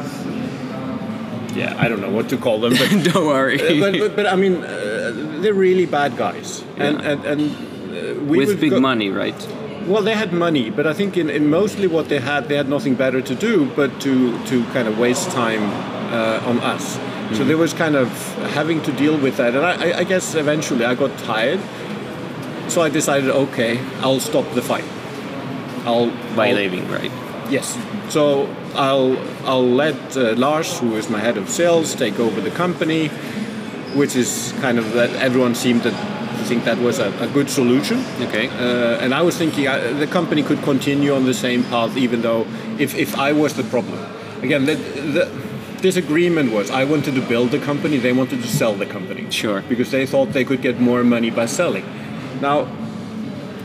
[1.55, 3.57] yeah, I don't know what to call them, but Don't worry.
[3.79, 5.11] but, but, but I mean, uh,
[5.41, 7.11] they're really bad guys, and Yeah.
[7.11, 9.39] and, and uh, we With big money, right?
[9.87, 12.69] Well, they had money, but I think in, in mostly what they had, they had
[12.69, 15.63] nothing better to do but to, to kind of waste time
[16.13, 16.97] uh, on us.
[17.37, 18.09] So there was kind of
[18.53, 21.59] having to deal with that, and I, I- guess eventually I got tired.
[22.67, 24.83] so I decided, okay, I'll stop the fight.
[25.85, 27.11] I'll By I'll- leaving, right?
[27.49, 27.77] Yes.
[28.09, 32.51] So I'll I'll let uh, Lars, who is my head of sales, take over the
[32.51, 33.07] company,
[33.95, 35.91] which is kind of that everyone seemed to
[36.51, 37.97] think that was a, a good solution.
[38.27, 38.45] Okay.
[38.49, 42.21] Uh, and I was thinking uh, the company could continue on the same path, even
[42.21, 42.41] though
[42.77, 43.99] if, if I was the problem.
[44.41, 44.75] Again, the,
[45.17, 45.25] the
[45.81, 49.31] disagreement was I wanted to build the company, they wanted to sell the company.
[49.31, 49.61] Sure.
[49.61, 51.85] Because they thought they could get more money by selling.
[52.41, 52.67] Now,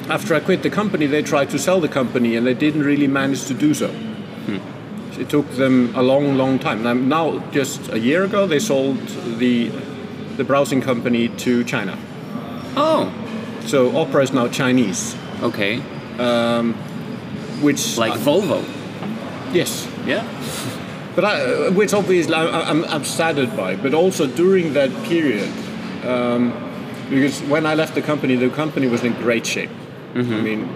[0.08, 3.08] after I quit the company, they tried to sell the company and they didn't really
[3.08, 3.90] manage to do so.
[5.18, 6.82] It took them a long, long time.
[6.82, 8.98] Now, now, just a year ago, they sold
[9.38, 9.70] the
[10.36, 11.96] the browsing company to China.
[12.76, 13.12] Oh,
[13.66, 15.78] So Opera is now Chinese, okay.
[17.62, 18.62] which Like Volvo.
[19.52, 20.22] yes, Yeah.
[21.16, 23.76] but I, which obviously I, I'm, I'm saddened by.
[23.76, 25.48] But also during that period,
[26.04, 26.52] um,
[27.10, 29.70] because when I left the company, the company was in great shape.
[30.14, 30.68] I mean,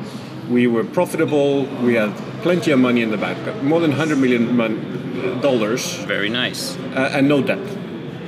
[0.51, 1.65] we were profitable.
[1.83, 6.29] We had plenty of money in the bank, more than 100 million mon- dollars, Very
[6.29, 6.77] nice.
[6.95, 7.59] uh, and no debt.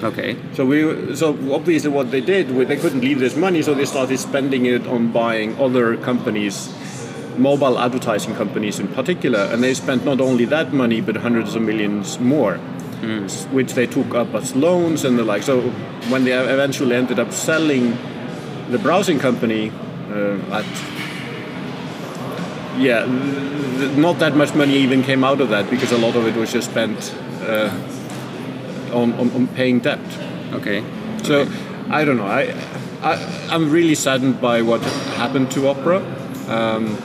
[0.03, 0.37] Okay.
[0.55, 4.19] So we, so obviously, what they did, they couldn't leave this money, so they started
[4.19, 6.75] spending it on buying other companies,
[7.39, 11.63] mobile advertising companies in particular, and they spent not only that money but hundreds of
[11.63, 12.59] millions more,
[13.25, 15.43] s- which they took up as loans and the like.
[15.45, 15.61] So
[16.11, 17.97] when they eventually ended up selling
[18.71, 19.71] the browsing company
[20.11, 20.65] uh, at
[22.79, 26.27] yeah, th- not that much money even came out of that because a lot of
[26.27, 27.71] it was just spent uh,
[28.93, 30.01] on, on, on paying debt.
[30.53, 30.85] Okay.
[31.25, 31.47] So
[31.91, 32.27] I don't know.
[32.27, 32.55] I,
[33.03, 34.81] I I'm really saddened by what
[35.17, 35.99] happened to opera.
[36.49, 36.97] Um,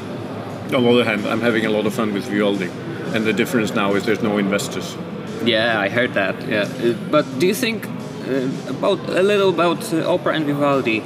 [0.74, 2.70] on the other hand, I'm having a lot of fun with Vivaldi,
[3.16, 4.98] and the difference now is there's no investors.
[5.46, 6.36] Yeah, I heard that.
[6.48, 11.02] Yeah, Uh, but do you think uh, about a little about uh, opera and Vivaldi?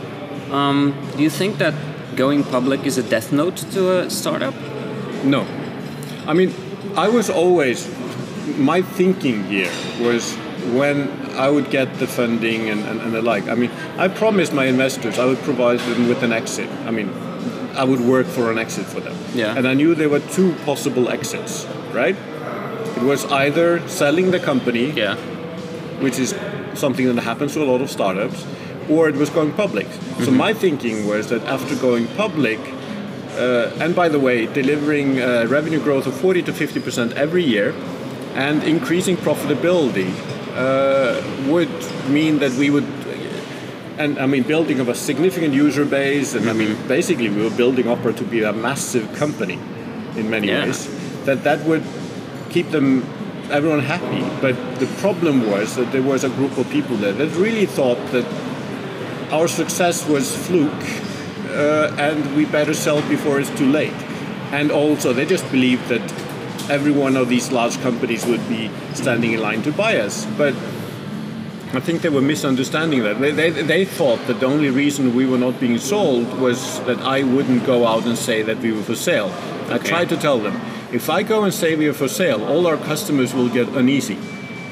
[0.52, 1.74] Um, do you think that
[2.16, 4.54] going public is a death note to a startup?
[5.24, 5.46] No,
[6.28, 6.54] I mean
[6.96, 7.88] I was always
[8.58, 9.72] my thinking here
[10.02, 10.36] was
[10.76, 13.48] when I would get the funding and, and, and the like.
[13.48, 16.70] I mean, I promised my investors I would provide them with an exit.
[16.86, 17.10] I mean,
[17.76, 19.16] I would work for an exit for them.
[19.34, 19.58] Yeah.
[19.58, 22.16] And I knew there were two possible exits, right?
[22.98, 25.16] It was either selling the company, Yeah.
[26.02, 26.36] which is
[26.74, 28.46] something that happens to a lot of startups,
[28.90, 29.88] or it was going public.
[30.24, 32.60] So my thinking was that after going public,
[33.38, 37.44] uh, and by the way, delivering uh, revenue growth of 40 to 50 percent every
[37.44, 37.74] year,
[38.36, 40.12] and increasing profitability
[40.56, 41.70] uh, would
[42.10, 42.86] mean that we would.
[43.98, 47.56] And I mean, building of a significant user base, and I mean, basically, we were
[47.56, 49.60] building Opera to be a massive company
[50.16, 50.66] in many Yeah.
[50.66, 50.88] ways.
[51.26, 51.84] That that would
[52.50, 53.04] keep them
[53.52, 54.24] everyone happy.
[54.42, 58.00] But the problem was that there was a group of people there that really thought
[58.12, 58.26] that
[59.32, 60.84] our success was fluke
[61.54, 63.94] uh, and we better sell before it's too late.
[64.52, 66.02] And also, they just believed that
[66.72, 70.26] every one of these large companies would be standing in line to buy us.
[70.38, 70.54] But
[71.74, 73.20] I think they were misunderstanding that.
[73.20, 77.00] They, they, they thought that the only reason we were not being sold was that
[77.00, 79.32] I wouldn't go out and say that we were for sale.
[79.70, 80.60] I tried to tell them
[80.92, 84.18] if I go and say we are for sale, all our customers will get uneasy.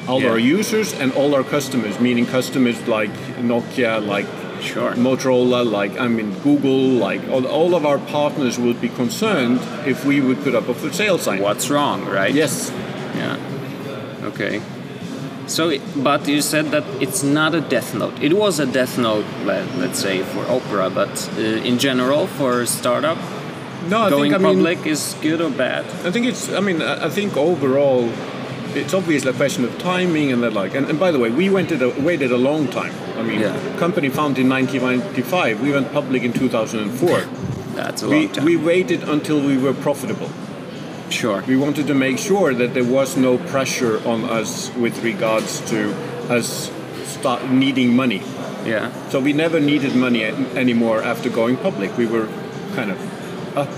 [0.08, 0.32] All Yeah.
[0.32, 4.26] our users and all our customers, meaning customers like Nokia, like
[4.62, 4.92] Sure.
[4.94, 10.06] Motorola, like I mean Google, like all, all of our partners would be concerned if
[10.06, 11.42] we would put up a for sale sign.
[11.42, 12.34] What's wrong, right?
[12.34, 12.72] Yes.
[13.16, 13.38] Yeah.
[14.24, 14.62] Okay.
[15.48, 18.22] So, but you said that it's not a death note.
[18.22, 22.62] It was a death note, let, let's say, for opera, but uh, in general, for
[22.62, 23.18] a startup,
[23.88, 25.86] No, I going think I mean public is good or bad?
[26.06, 26.50] I think it's.
[26.52, 28.10] I mean, I think overall,
[28.76, 30.76] it's obviously a question of timing and the like.
[30.76, 32.94] And, and by the way, we went a, waited a long time.
[33.18, 33.56] I mean, Yeah.
[33.78, 35.62] company founded in 1995.
[35.62, 37.22] We went public in 2004.
[37.76, 38.46] That's a We, long time.
[38.46, 40.30] we waited until we were profitable.
[41.10, 41.44] sure.
[41.48, 45.92] We wanted to make sure that there was no pressure on us with regards to
[46.30, 46.70] us
[47.06, 48.22] start needing money.
[48.66, 48.92] Yeah.
[49.10, 51.98] So we never needed money anymore after going public.
[51.98, 52.28] We were
[52.76, 52.98] kind of
[53.58, 53.70] up,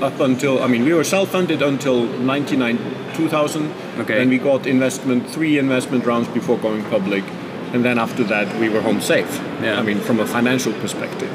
[0.00, 2.78] up until I mean we were self-funded until 99
[3.16, 3.72] 2000.
[3.98, 4.18] Okay.
[4.18, 7.24] Then we got investment three investment rounds before going public,
[7.72, 9.40] and then after that we were home safe.
[9.62, 9.78] Yeah.
[9.78, 11.30] I mean from a financial perspective.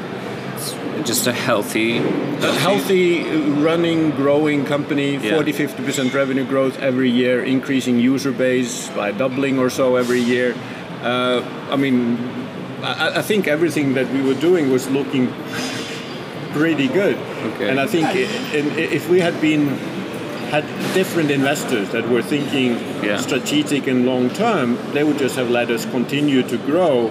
[1.04, 1.98] Just a healthy.
[1.98, 3.24] A healthy,
[3.68, 5.34] running, growing company, Yeah.
[5.34, 10.54] 40 50% revenue growth every year, increasing user base by doubling or so every year.
[11.02, 12.18] Uh, I mean,
[12.82, 15.32] I, I think everything that we were doing was looking
[16.52, 17.16] pretty good.
[17.54, 17.68] Okay.
[17.70, 19.78] And I think if we had been
[20.52, 23.16] had different investors that were thinking Yeah.
[23.16, 27.08] strategic and long term, they would just have let us continue to grow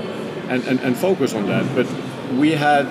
[0.47, 1.65] and, and, and focus on that.
[1.75, 1.87] But
[2.37, 2.85] we had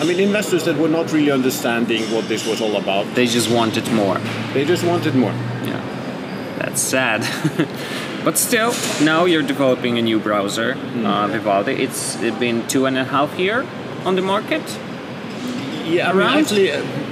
[0.00, 3.04] I mean, investors that were not really understanding what this was all about.
[3.14, 4.18] They just wanted more.
[4.54, 5.32] They just wanted more.
[5.66, 5.82] Yeah,
[6.58, 7.20] that's sad.
[8.24, 8.72] but still,
[9.02, 10.74] now you're developing a new browser,
[11.04, 11.72] uh, Vivaldi.
[11.72, 13.66] It's been two and a half year
[14.04, 14.62] on the market.
[15.84, 16.38] Yeah, I mean, Around?
[16.38, 16.70] actually,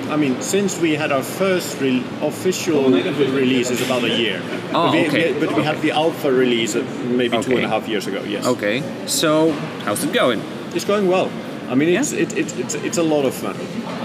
[0.09, 4.41] I mean, since we had our first re- official release is about a year.
[4.73, 5.33] Oh, but we, okay.
[5.33, 7.57] we- but we had the alpha release uh, maybe two Okay.
[7.57, 8.23] and a half years ago.
[8.23, 8.47] Yes.
[8.47, 9.53] Okay, so
[9.85, 10.41] how's it going?
[10.75, 11.31] It's going well.
[11.69, 12.21] I mean, it's Yeah?
[12.23, 13.57] it, it, it's it's a lot of fun.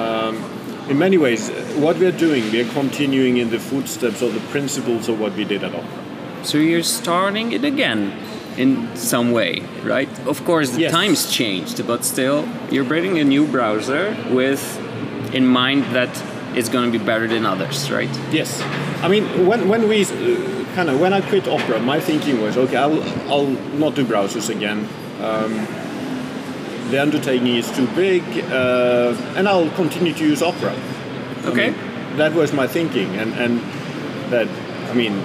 [0.01, 0.35] Um,
[0.89, 5.07] in many ways, uh, what we're doing, we're continuing in the footsteps of the principles
[5.09, 5.87] of what we did at Opera.
[6.43, 8.11] So you're starting it again
[8.57, 10.09] in some way, right?
[10.25, 10.91] Of course, the Yes.
[10.91, 14.61] times changed, but still, you're building a new browser with
[15.33, 16.09] in mind that
[16.55, 18.09] it's going to be better than others, right?
[18.31, 18.61] Yes,
[19.03, 22.57] I mean when when we uh, kind of when I quit Opera, my thinking was
[22.57, 23.01] okay, I'll
[23.31, 23.47] I'll
[23.79, 24.87] not do browsers again.
[25.21, 25.67] Um,
[26.91, 30.73] the undertaking is too big, uh, and I'll continue to use Opera.
[30.73, 31.69] I Okay.
[31.71, 33.61] mean, that was my thinking, and and
[34.31, 34.47] that
[34.91, 35.23] I mean,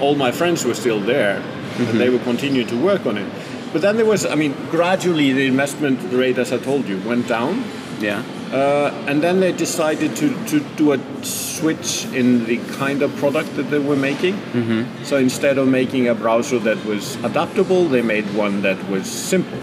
[0.00, 1.42] all my friends were still there,
[1.78, 3.26] and they would continue to work on it.
[3.72, 7.28] But then there was, I mean, gradually the investment rate, as I told you, went
[7.28, 7.64] down.
[8.00, 8.22] Yeah.
[8.52, 13.54] Uh, and then they decided to, to do a switch in the kind of product
[13.56, 14.34] that they were making.
[14.34, 15.04] Mm-hmm.
[15.04, 19.58] So instead of making a browser that was adaptable, they made one that was simple.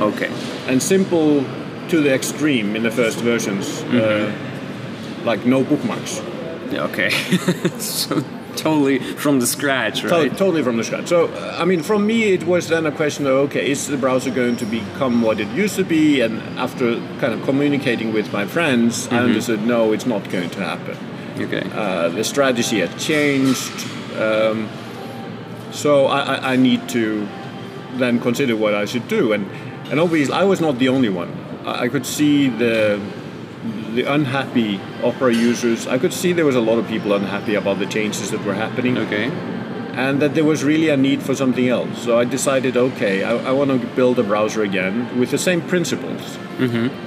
[0.00, 0.32] Okay.
[0.68, 1.44] And simple
[1.88, 4.32] to the extreme in the first versions, uh,
[5.24, 6.22] like no bookmarks.
[6.70, 7.10] Yeah, Okay.
[7.78, 8.24] so
[8.56, 10.36] totally from the scratch, To- right?
[10.36, 11.08] totally from the scratch.
[11.08, 13.96] So, uh, I mean, from me, it was then a question of okay, is the
[13.96, 16.20] browser going to become what it used to be?
[16.20, 20.60] And after kind of communicating with my friends, I understood no, it's not going to
[20.60, 20.96] happen.
[21.38, 21.62] Okay.
[21.74, 23.72] Uh, the strategy had changed.
[24.18, 24.68] Um,
[25.72, 27.26] so I, I, I need to
[27.94, 29.32] then consider what I should do.
[29.32, 29.46] And,
[29.90, 31.30] and obviously, I was not the only one.
[31.64, 33.00] I, I could see the,
[33.94, 35.86] the unhappy Opera users.
[35.86, 38.54] I could see there was a lot of people unhappy about the changes that were
[38.54, 39.30] happening okay.
[39.94, 42.02] and that there was really a need for something else.
[42.02, 45.60] So I decided, okay, I, I want to build a browser again with the same
[45.60, 46.38] principles,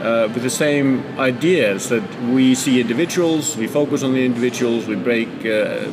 [0.01, 4.95] uh, with the same ideas that we see individuals, we focus on the individuals, we
[4.95, 5.91] break, uh,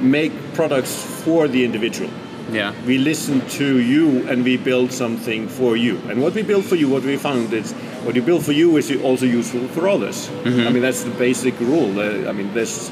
[0.00, 2.10] make products for the individual.
[2.50, 2.74] Yeah.
[2.86, 5.98] We listen to you and we build something for you.
[6.08, 7.74] And what we build for you, what we found is
[8.06, 10.30] what you build for you is also useful for others.
[10.44, 11.98] I mean, that's the basic rule.
[11.98, 12.88] Uh, I mean, there's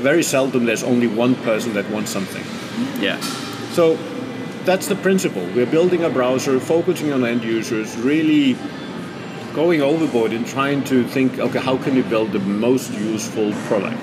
[0.00, 2.42] very seldom there's only one person that wants something.
[3.00, 3.20] Yeah.
[3.72, 3.96] So
[4.64, 5.44] that's the principle.
[5.54, 8.56] We're building a browser, focusing on end users, really
[9.54, 14.00] going overboard and trying to think, okay, how can you build the most useful product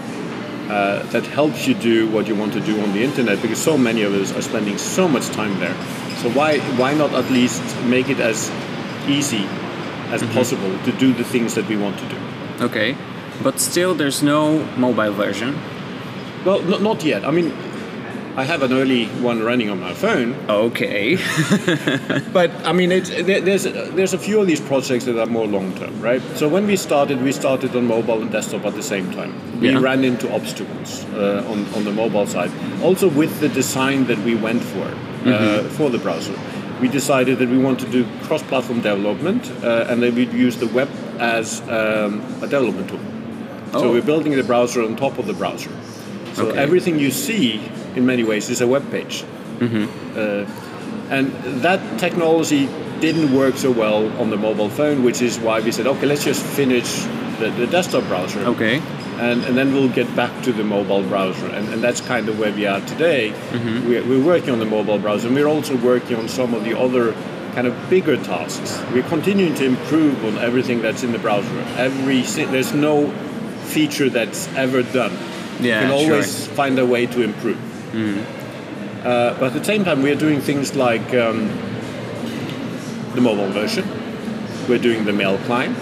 [0.69, 3.41] uh, that helps you do what you want to do on the internet?
[3.41, 5.75] Because so many of us are spending so much time there.
[6.21, 8.51] So why why not at least make it as
[9.07, 9.47] easy
[10.11, 12.17] as possible to do the things that we want to do?
[12.65, 12.95] Okay.
[13.43, 15.57] But still, there's no mobile version.
[16.45, 17.23] Well, not, not yet.
[17.25, 17.51] I mean,
[18.37, 21.17] I have an early one running on my phone, Okay.
[22.33, 25.47] But I mean, it's, there, there's there's a few of these projects that are more
[25.47, 26.21] long term, right?
[26.37, 29.33] So when we started, we started on mobile and desktop at the same time.
[29.59, 29.81] We Yeah.
[29.83, 32.51] ran into obstacles uh, on on the mobile side,
[32.83, 34.87] also with the design that we went for
[35.25, 36.33] uh, for the browser.
[36.81, 40.67] We decided that we want to do cross-platform development, uh, and then we'd use the
[40.67, 42.99] web as um, a development tool.
[43.73, 43.91] So Oh.
[43.91, 45.69] we're building the browser on top of the browser.
[46.33, 46.57] So Okay.
[46.57, 47.61] everything you see,
[47.95, 49.23] in many ways, is a web page.
[49.61, 50.45] Uh,
[51.09, 52.67] and that technology
[52.99, 56.23] didn't work so well on the mobile phone, which is why we said, okay, let's
[56.25, 57.03] just finish
[57.39, 58.39] the, the desktop browser.
[58.55, 58.81] okay.
[59.19, 61.45] And, and then we'll get back to the mobile browser.
[61.47, 63.33] And, and that's kind of where we are today.
[63.87, 66.77] We're, we're working on the mobile browser, and we're also working on some of the
[66.77, 67.13] other
[67.53, 68.81] kind of bigger tasks.
[68.93, 71.59] We're continuing to improve on everything that's in the browser.
[71.77, 73.11] Every There's no
[73.65, 75.11] feature that's ever done.
[75.59, 76.11] Yeah, you can sure.
[76.13, 77.59] always find a way to improve.
[79.05, 81.47] Uh, but at the same time, we are doing things like um,
[83.13, 83.87] the mobile version.
[84.67, 85.77] We're doing the mail client.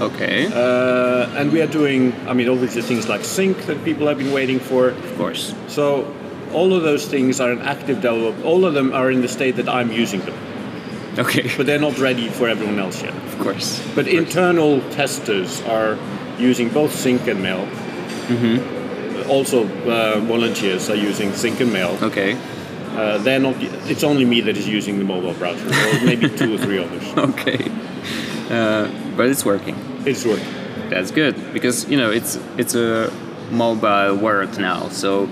[0.00, 0.46] Okay.
[0.46, 4.32] Uh, and we are doing, I mean, obviously things like sync that people have been
[4.32, 4.88] waiting for.
[4.88, 5.54] of course.
[5.68, 6.12] So
[6.52, 8.44] all of those things are in active development.
[8.44, 10.34] All of them are in the state that I'm using them,
[11.18, 11.50] Okay.
[11.56, 13.14] but they're not ready for everyone else yet.
[13.14, 13.80] Of course.
[13.94, 15.96] But internal testers are
[16.38, 17.68] using both sync and mail.
[19.28, 21.96] Also, uh, volunteers are using sync and mail.
[22.02, 22.36] Okay.
[22.94, 23.54] Uh, they're not.
[23.88, 27.02] It's only me that is using the mobile browser, or maybe two or three others.
[27.16, 27.70] Okay.
[28.50, 29.76] Uh, but it's working.
[30.06, 30.46] It's working.
[30.90, 33.10] That's good because you know it's it's a
[33.50, 34.88] mobile world now.
[34.90, 35.28] So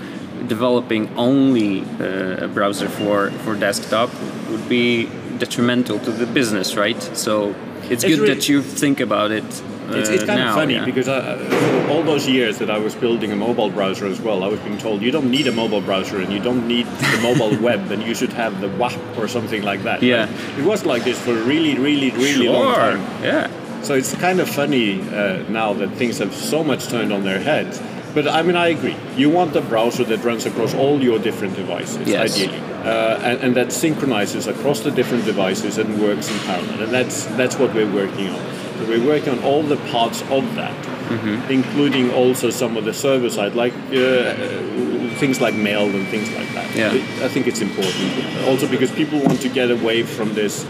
[0.47, 4.09] developing only uh, a browser for for desktop
[4.49, 5.07] would be
[5.39, 7.01] detrimental to the business, right?
[7.13, 9.43] So it's, It's good really- that you think about it.
[9.89, 10.85] Uh, It's, it's kind now, of funny yeah.
[10.85, 14.37] because I, uh, all those years that I was building a mobile browser as well,
[14.43, 17.19] I was being told you don't need a mobile browser and you don't need the
[17.21, 20.01] mobile web and you should have the WAP or something like that.
[20.01, 20.15] Yeah.
[20.25, 20.59] right?
[20.59, 22.75] It was like this for a really, really, really long Sure.
[22.75, 23.01] time.
[23.23, 23.47] Yeah.
[23.83, 27.39] So it's kind of funny uh, now that things have so much turned on their
[27.39, 27.81] heads.
[28.13, 28.95] But I mean, I agree.
[29.17, 32.35] You want a browser that runs across all your different devices, Yes.
[32.37, 36.83] ideally, uh, and, and that synchronizes across the different devices and works in parallel.
[36.83, 38.39] And that's that's what we're working on.
[38.79, 40.73] So we're working on all the parts of that,
[41.03, 41.51] Mm-hmm.
[41.51, 46.31] including also some of the server side, like uh, uh, things like mail and things
[46.33, 46.73] like that.
[46.75, 46.93] Yeah.
[47.25, 48.47] I think it's important.
[48.47, 50.65] Also because people want to get away from this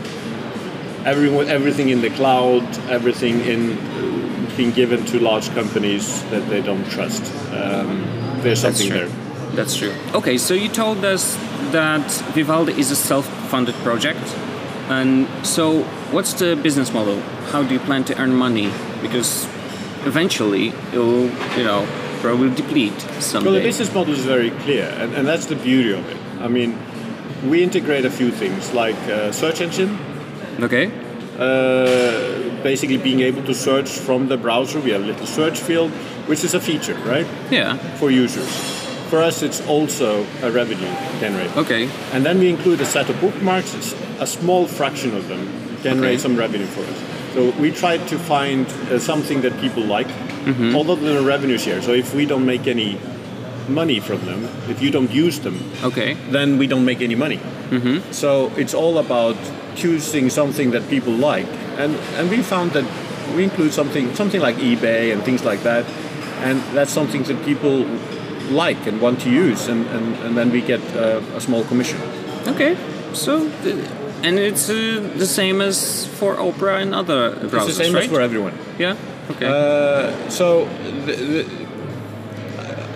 [1.06, 3.78] everyone, everything in the cloud, everything in
[4.56, 7.24] being given to large companies that they don't trust.
[7.52, 8.06] Um,
[8.42, 9.08] there's something there.
[9.56, 9.94] That's true.
[10.14, 11.36] Okay, so you told us
[11.72, 14.24] that Vivaldi is a self-funded project,
[14.90, 17.20] and so what's the business model?
[17.52, 18.72] How do you plan to earn money?
[19.02, 19.46] Because
[20.06, 21.88] eventually it'll, you know,
[22.22, 23.50] probably deplete someday.
[23.50, 26.18] Well, the business model is very clear, and, and that's the beauty of it.
[26.42, 26.78] I mean,
[27.48, 29.98] we integrate a few things like uh, search engine,
[30.62, 30.92] okay.
[31.40, 34.80] uh, basically being able to search from the browser.
[34.80, 35.92] We have a little search field,
[36.28, 37.78] which is a feature, right, Yeah.
[38.00, 38.50] for users.
[39.10, 40.90] For us, it's also a revenue
[41.20, 41.60] generator.
[41.60, 41.90] Okay.
[42.14, 43.74] And then we include a set of bookmarks.
[43.76, 45.48] It's a small fraction of them
[45.84, 46.18] generate Okay.
[46.18, 46.98] some revenue for us.
[47.34, 50.08] So we try to find uh, something that people like,
[50.48, 51.82] other than a revenue share.
[51.82, 52.98] So if we don't make any
[53.70, 56.16] money from them, if you don't use them, Okay.
[56.32, 57.40] then we don't make any money.
[58.12, 59.36] So it's all about
[59.76, 61.48] choosing something that people like,
[61.78, 62.86] and and we found that
[63.36, 65.86] we include something something like eBay and things like that,
[66.44, 67.86] and that's something that people
[68.52, 71.98] like and want to use, and, and, and then we get uh, a small commission.
[72.48, 72.76] Okay.
[73.14, 77.84] So, uh, and it's uh, the same as for Opera and other browsers, It's the
[77.86, 78.04] same right?
[78.04, 78.54] as for everyone.
[78.80, 78.96] yeah.
[79.32, 79.48] Okay.
[79.48, 80.66] Uh, so
[81.06, 81.63] the, the,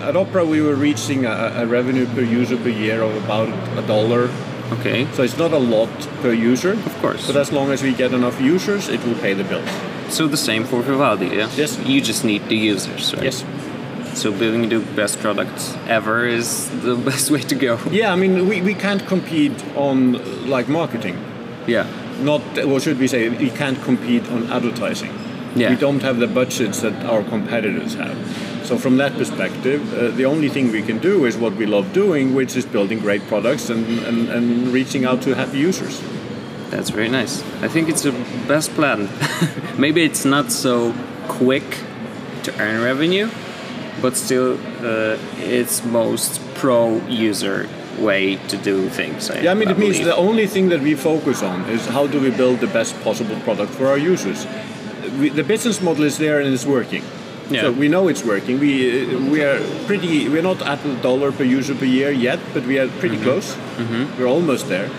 [0.08, 3.86] at Opera we were reaching a, a revenue per user per year of about a
[3.86, 4.30] dollar.
[4.80, 5.06] okay.
[5.14, 5.90] So it's not a lot
[6.22, 6.74] per user.
[6.74, 7.28] Of course.
[7.28, 9.70] But as long as we get enough users, it will pay the bills.
[10.10, 11.50] So the same for Vivaldi, yeah?
[11.56, 11.78] Yes.
[11.86, 13.26] You just need the users, right?
[13.26, 13.44] Yes.
[14.14, 17.78] So building the best products ever is the best way to go.
[17.92, 21.18] Yeah, I mean, we, we can't compete on like marketing.
[21.68, 21.86] Yeah.
[22.22, 23.30] Not, what should we say?
[23.30, 25.12] We can't compete on advertising.
[25.58, 25.70] Yeah.
[25.70, 28.18] We don't have the budgets that our competitors have.
[28.66, 31.94] So from that perspective, uh, the only thing we can do is what we love
[31.94, 36.02] doing, which is building great products and, and, and reaching out to happy users.
[36.70, 37.42] That's very nice.
[37.62, 38.12] I think it's the
[38.48, 39.10] best plan.
[39.78, 40.94] Maybe it's not so
[41.28, 41.64] quick
[42.44, 43.30] to earn revenue,
[44.02, 49.30] but still, uh, it's most pro user way to do things.
[49.30, 52.08] I, Yeah, I mean, it means the only thing that we focus on is how
[52.08, 54.46] do we build the best possible product for our users.
[55.20, 57.04] We, the business model is there and it's working.
[57.50, 57.62] Yeah.
[57.62, 58.60] So we know it's working.
[58.60, 58.72] We
[59.16, 60.28] uh, we are pretty.
[60.30, 63.56] We're not at the dollar per user per year yet, but we are pretty close.
[64.18, 64.90] We're almost there.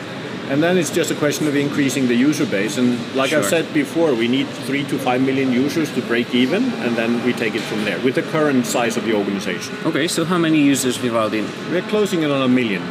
[0.51, 2.79] And then it's just a question of increasing the user base.
[2.79, 6.65] And like I've said before, we need three to five million users to break even,
[6.81, 9.77] and then we take it from there with the current size of the organization.
[9.85, 11.45] Okay, so how many users Vivaldi?
[11.71, 12.83] We're closing in on a million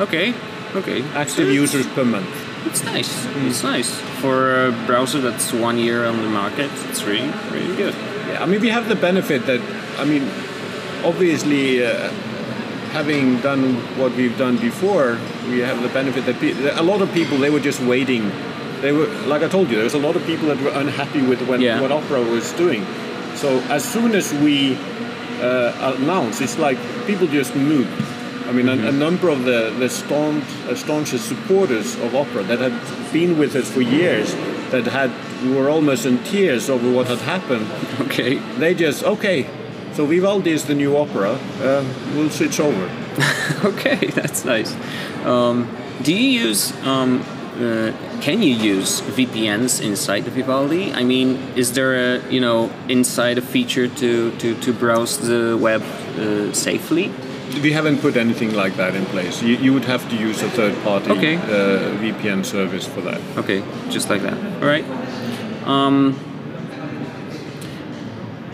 [0.00, 0.34] Okay,
[0.74, 1.02] okay.
[1.14, 2.28] active So users per month.
[2.66, 3.26] It's nice.
[3.46, 3.90] It's nice
[4.20, 6.70] for a browser that's one year on the market.
[6.88, 7.94] It's really, really good.
[8.28, 9.60] Yeah, I mean, we have the benefit that,
[9.98, 10.22] I mean,
[11.04, 12.08] obviously, uh,
[12.92, 17.12] having done what we've done before, we have the benefit that pe- a lot of
[17.12, 18.30] people they were just waiting.
[18.80, 21.22] They were, like I told you, there was a lot of people that were unhappy
[21.22, 21.80] with when, Yeah.
[21.80, 22.84] what Opera was doing.
[23.34, 24.76] So as soon as we
[25.40, 27.90] uh, announced, it's like people just moved.
[28.46, 32.58] I mean, a, a number of the the staunch, uh, staunchest supporters of Opera that
[32.58, 34.34] had been with us for years,
[34.70, 35.10] that had
[35.54, 37.66] were almost in tears over what had happened,
[38.00, 38.38] Okay.
[38.58, 39.46] they just okay.
[39.92, 41.38] So Vivaldi is the new opera.
[41.60, 41.84] Uh,
[42.14, 42.88] we'll switch over.
[43.64, 44.74] Okay, that's nice.
[45.24, 45.68] Um,
[46.02, 46.72] do you use?
[46.84, 47.22] Um,
[47.56, 50.92] uh, can you use VPNs inside the Vivaldi?
[50.92, 55.56] I mean, is there a you know inside a feature to to, to browse the
[55.56, 57.10] web uh, safely?
[57.62, 59.42] We haven't put anything like that in place.
[59.42, 61.36] You, you would have to use a third-party Okay.
[61.36, 63.20] uh, VPN service for that.
[63.36, 64.34] Okay, just like that.
[64.62, 64.84] All right.
[65.66, 66.14] Um,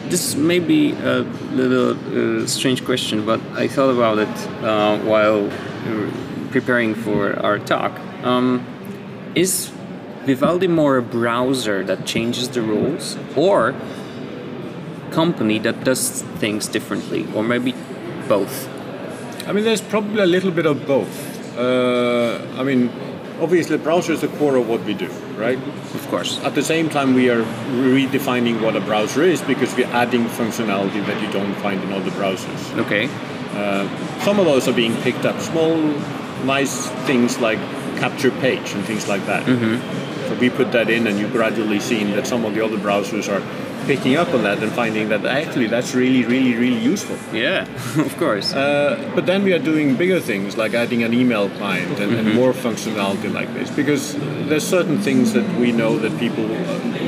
[0.08, 1.20] this may be a
[1.52, 5.48] little uh, strange question, but I thought about it uh, while
[6.50, 7.92] preparing for our talk.
[8.24, 8.64] Um,
[9.34, 9.70] is
[10.24, 13.74] Vivaldi more a browser that changes the rules, or
[15.10, 17.74] company that does things differently, or maybe
[18.28, 18.68] both?
[19.50, 21.58] I mean, there's probably a little bit of both.
[21.58, 22.88] Uh, I mean,
[23.40, 25.10] obviously, browser is the core of what we do.
[25.36, 25.58] right?
[25.58, 26.38] Of course.
[26.44, 31.04] At the same time, we are redefining what a browser is because we're adding functionality
[31.04, 32.78] that you don't find in other browsers.
[32.78, 33.08] Okay.
[34.22, 35.76] Some of those are being picked up, small,
[36.44, 37.58] nice things like
[37.98, 39.44] capture page and things like that.
[40.28, 43.28] So we put that in, and you gradually seen that some of the other browsers
[43.28, 43.42] are
[43.86, 47.16] picking up on that and finding that actually that's really, really, really useful.
[47.36, 47.62] Yeah,
[47.98, 48.52] of course.
[48.52, 52.34] Uh, but then we are doing bigger things like adding an email client and, and
[52.34, 54.16] more functionality like this because
[54.48, 56.46] there's certain things that we know that people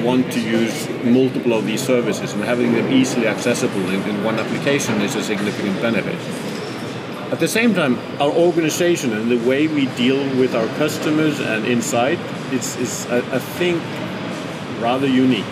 [0.03, 4.39] want to use multiple of these services and having them easily accessible in, in one
[4.39, 6.19] application is a significant benefit.
[7.33, 11.65] At the same time, our organization and the way we deal with our customers and
[11.65, 12.19] inside
[12.53, 13.83] is, is I, I think,
[14.83, 15.47] rather unique.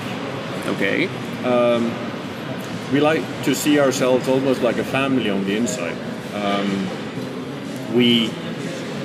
[0.77, 1.09] Okay.
[2.93, 5.97] we like to see ourselves almost like a family on the inside.
[6.35, 6.89] Um,
[7.95, 8.31] we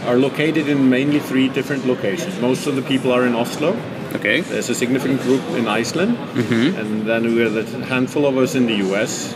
[0.05, 2.39] are located in mainly three different locations.
[2.39, 3.76] Most of the people are in Oslo.
[4.13, 4.41] Okay.
[4.41, 6.18] There's a significant group in Iceland,
[6.78, 9.34] and then we're a handful of us in the US.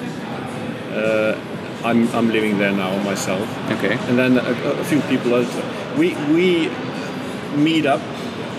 [0.92, 1.38] Uh,
[1.84, 3.98] I'm, I'm living there now myself, Okay.
[4.10, 4.42] and then a,
[4.82, 5.36] a few people.
[5.36, 5.50] Else.
[5.98, 6.70] We we
[7.56, 8.02] meet up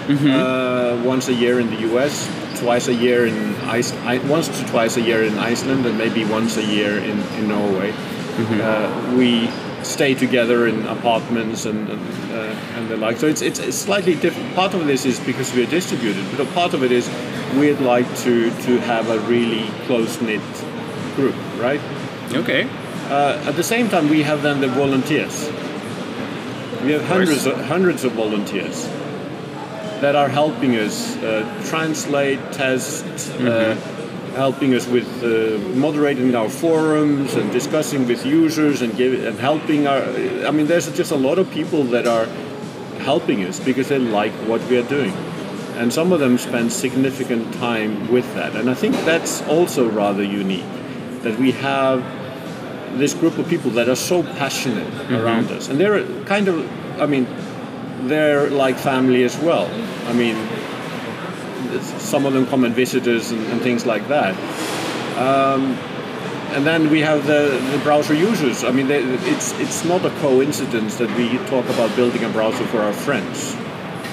[0.08, 2.28] uh, once a year in the US,
[2.60, 3.92] twice a year in Ice,
[4.24, 7.92] once to twice a year in Iceland, and maybe once a year in, in Norway.
[8.40, 9.48] Uh, we
[9.82, 13.16] stay together in apartments and and, uh, and the like.
[13.18, 14.54] So it's, it's it's slightly different.
[14.54, 17.08] Part of this is because we're distributed, but a part of it is
[17.58, 20.42] we'd like to to have a really close knit
[21.16, 21.80] group, right?
[22.32, 22.68] Okay.
[23.10, 25.48] Uh, at the same time, we have then the volunteers.
[26.84, 28.88] We have hundreds of, hundreds of volunteers
[30.00, 33.04] that are helping us uh, translate, test,
[33.40, 33.74] uh,
[34.34, 39.86] helping us with uh, moderating our forums and discussing with users and, give, and helping
[39.86, 40.02] our.
[40.46, 42.26] I mean, there's just a lot of people that are
[43.00, 45.12] helping us because they like what we are doing.
[45.76, 48.54] And some of them spend significant time with that.
[48.54, 50.64] And I think that's also rather unique
[51.22, 52.04] that we have
[52.98, 55.68] this group of people that are so passionate around us.
[55.68, 57.26] And they're kind of, I mean,
[58.08, 59.66] they're like family as well.
[60.08, 60.36] I mean,
[61.80, 64.34] some of them come and visit us and, and things like that.
[65.16, 65.76] Um,
[66.54, 68.64] and then we have the, the browser users.
[68.64, 72.66] I mean, they, it's it's not a coincidence that we talk about building a browser
[72.66, 73.54] for our friends.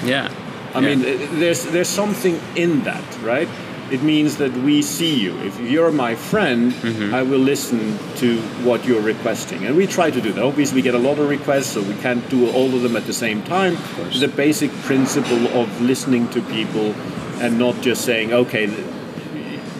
[0.04, 0.32] Yeah.
[0.74, 3.48] I mean, uh, there's there's something in that, right?
[3.90, 5.34] It means that we see you.
[5.38, 7.14] If you're my friend, mm-hmm.
[7.14, 10.44] I will listen to what you're requesting, and we try to do that.
[10.44, 13.06] Obviously, we get a lot of requests, so we can't do all of them at
[13.06, 13.78] the same time.
[14.20, 16.94] The basic principle of listening to people
[17.40, 18.66] and not just saying, "Okay,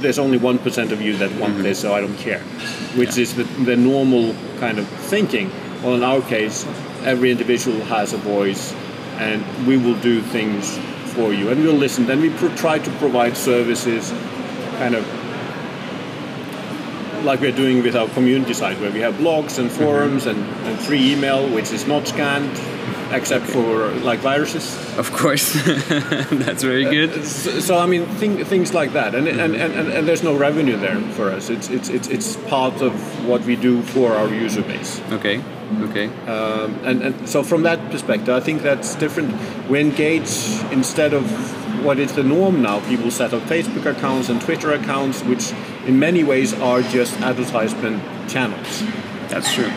[0.01, 1.65] there's only one percent of you that want mm-hmm.
[1.65, 2.41] this, so I don't care,"
[2.97, 5.51] which is the, the normal kind of thinking.
[5.83, 6.65] Well, in our case,
[7.05, 8.75] every individual has a voice,
[9.19, 10.79] and we will do things
[11.19, 12.07] for you, and we'll listen.
[12.07, 14.11] Then we pro- try to provide services,
[14.79, 15.05] kind of
[17.25, 20.41] like we're doing with our community site, where we have blogs and forums mm-hmm.
[20.41, 22.57] and, and free email, which is not scanned,
[23.11, 24.77] except for uh, like viruses.
[24.99, 25.53] Of course.
[26.31, 27.25] That's very uh, good.
[27.25, 29.61] So, so I mean, thing, things like that, and, and, mm-hmm.
[29.61, 31.51] and, and, and there's no revenue there for us.
[31.51, 32.93] It's, it's, it's, it's part of
[33.27, 35.01] what we do for our user base.
[35.13, 35.43] Okay.
[35.81, 36.07] Okay.
[36.27, 39.35] Um, and, and so from that perspective, I think that's different.
[39.69, 40.31] We engage
[40.73, 41.25] instead of
[41.85, 42.81] what is the norm now.
[42.89, 45.53] People set up Facebook accounts and Twitter accounts, which
[45.87, 48.83] in many ways are just advertisement channels.
[49.29, 49.71] That's true.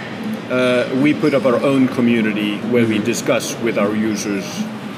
[0.51, 4.45] Uh, we put up our own community where we discuss with our users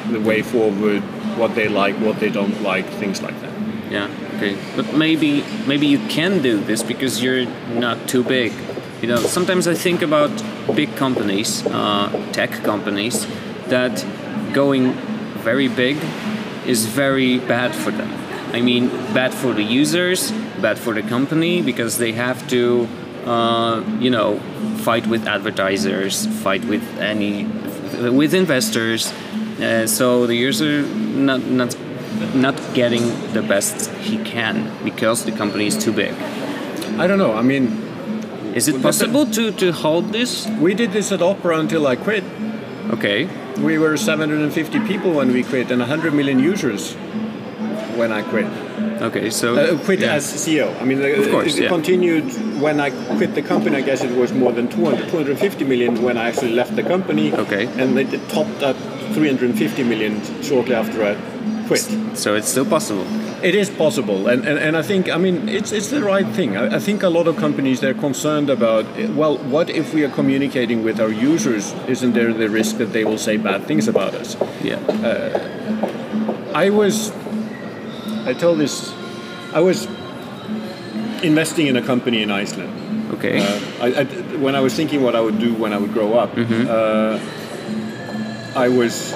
[0.09, 1.01] the way forward,
[1.37, 3.53] what they like, what they don't like, things like that.
[3.91, 4.09] Yeah.
[4.35, 4.57] Okay.
[4.75, 8.51] But maybe maybe you can do this because you're not too big.
[9.01, 10.31] You know, sometimes I think about
[10.75, 13.27] big companies, uh, tech companies,
[13.67, 14.03] that
[14.53, 14.93] going
[15.43, 15.97] very big
[16.65, 18.11] is very bad for them.
[18.53, 20.31] I mean, bad for the users,
[20.61, 22.87] bad for the company because they have to,
[23.25, 24.39] uh, you know,
[24.83, 27.45] fight with advertisers, fight with any,
[28.09, 29.11] with investors.
[29.61, 31.77] Uh, so the user not not
[32.35, 33.03] not getting
[33.33, 36.13] the best he can because the company is too big.
[36.97, 37.33] I don't know.
[37.33, 37.65] I mean,
[38.55, 40.47] Is it possible to, to hold this?
[40.59, 42.23] we did this at Opera until I quit.
[42.91, 43.27] Okay.
[43.59, 46.93] We were 750 people when we quit and 100 million users
[47.97, 48.45] when I quit.
[49.03, 49.29] Okay.
[49.29, 50.15] So Uh, quit yeah.
[50.15, 50.67] as CEO.
[50.81, 51.69] I mean, Of course, it yeah.
[51.69, 52.25] continued
[52.61, 53.75] when I quit the company.
[53.77, 57.33] I guess it was more than 200, 250 million when I actually left the company.
[57.33, 57.67] Okay.
[57.77, 58.75] And it topped at
[59.13, 61.15] 350 million shortly after I
[61.67, 61.85] quit.
[62.15, 63.05] So it's still possible.
[63.43, 66.55] It is possible, and, and, and I think I mean it's it's the right thing.
[66.55, 68.85] I, I think a lot of companies they're concerned about.
[69.19, 71.73] Well, what if we are communicating with our users?
[71.89, 74.37] Isn't there the risk that they will say bad things about us?
[74.63, 74.79] Yeah.
[76.55, 77.11] I was,
[78.25, 78.93] I told this,
[79.53, 79.87] I was
[81.23, 82.71] investing in a company in Iceland.
[83.13, 83.39] Okay.
[83.39, 84.03] Uh, I, I,
[84.37, 87.19] when I was thinking what I would do when I would grow up, uh,
[88.55, 89.13] I was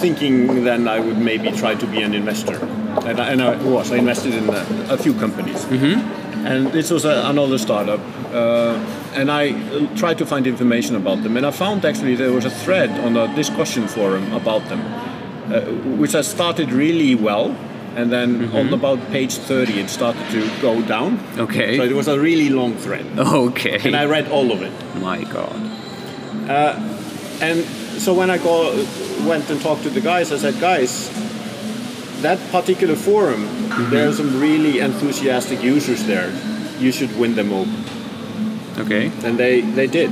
[0.00, 2.56] thinking then I would maybe try to be an investor.
[3.06, 3.92] And I, and I was.
[3.92, 5.64] I invested in a, a few companies.
[6.44, 8.00] And this was a, another startup.
[8.32, 8.74] Uh,
[9.14, 9.52] and I
[9.96, 11.36] tried to find information about them.
[11.36, 14.80] And I found actually there was a thread on a discussion forum about them,
[15.52, 15.60] uh,
[15.96, 17.56] which has started really well.
[17.96, 18.74] And then on mm-hmm.
[18.74, 21.18] about page 30, it started to go down.
[21.38, 21.78] Okay.
[21.78, 23.06] So it was a really long thread.
[23.18, 23.78] okay.
[23.82, 24.72] And I read all of it.
[25.00, 25.56] My God.
[26.48, 26.78] Uh,
[27.40, 27.64] and
[27.98, 28.74] so when I go,
[29.26, 31.10] went and talked to the guys, I said, guys,
[32.20, 33.90] that particular forum, mm-hmm.
[33.90, 36.30] there are some really enthusiastic users there.
[36.78, 37.70] You should win them over.
[38.82, 39.10] Okay.
[39.24, 40.10] And they, they did.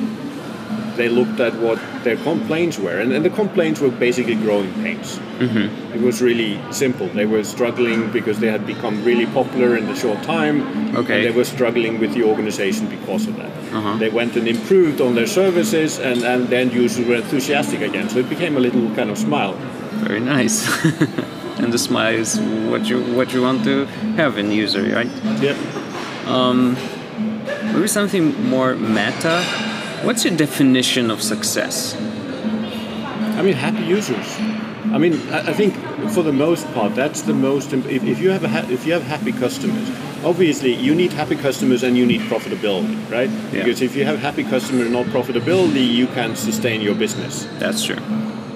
[0.96, 5.18] They looked at what their complaints were, and, and the complaints were basically growing pains.
[5.38, 5.92] Mm-hmm.
[5.94, 7.08] It was really simple.
[7.08, 10.62] They were struggling because they had become really popular in a short time.
[10.96, 11.16] Okay.
[11.16, 13.50] And they were struggling with the organization because of that.
[13.98, 18.08] They went and improved on their services, and, and the end users were enthusiastic again.
[18.08, 19.54] So it became a little kind of smile.
[20.06, 20.64] Very nice.
[21.58, 22.38] and the smile is
[22.70, 23.86] what you what you want to
[24.16, 25.10] have in user, right?
[25.40, 25.56] Yep.
[27.72, 29.44] Maybe something more meta.
[30.04, 31.96] What's your definition of success?
[31.96, 34.36] I mean, happy users.
[34.92, 35.74] I mean, I, I think
[36.10, 37.72] for the most part, that's the most.
[37.72, 39.88] If, if you have a ha- if you have happy customers,
[40.22, 43.30] obviously you need happy customers and you need profitability, right?
[43.30, 43.64] Yeah.
[43.64, 47.46] Because if you have happy customers, and not profitability, you can't sustain your business.
[47.58, 48.00] That's true.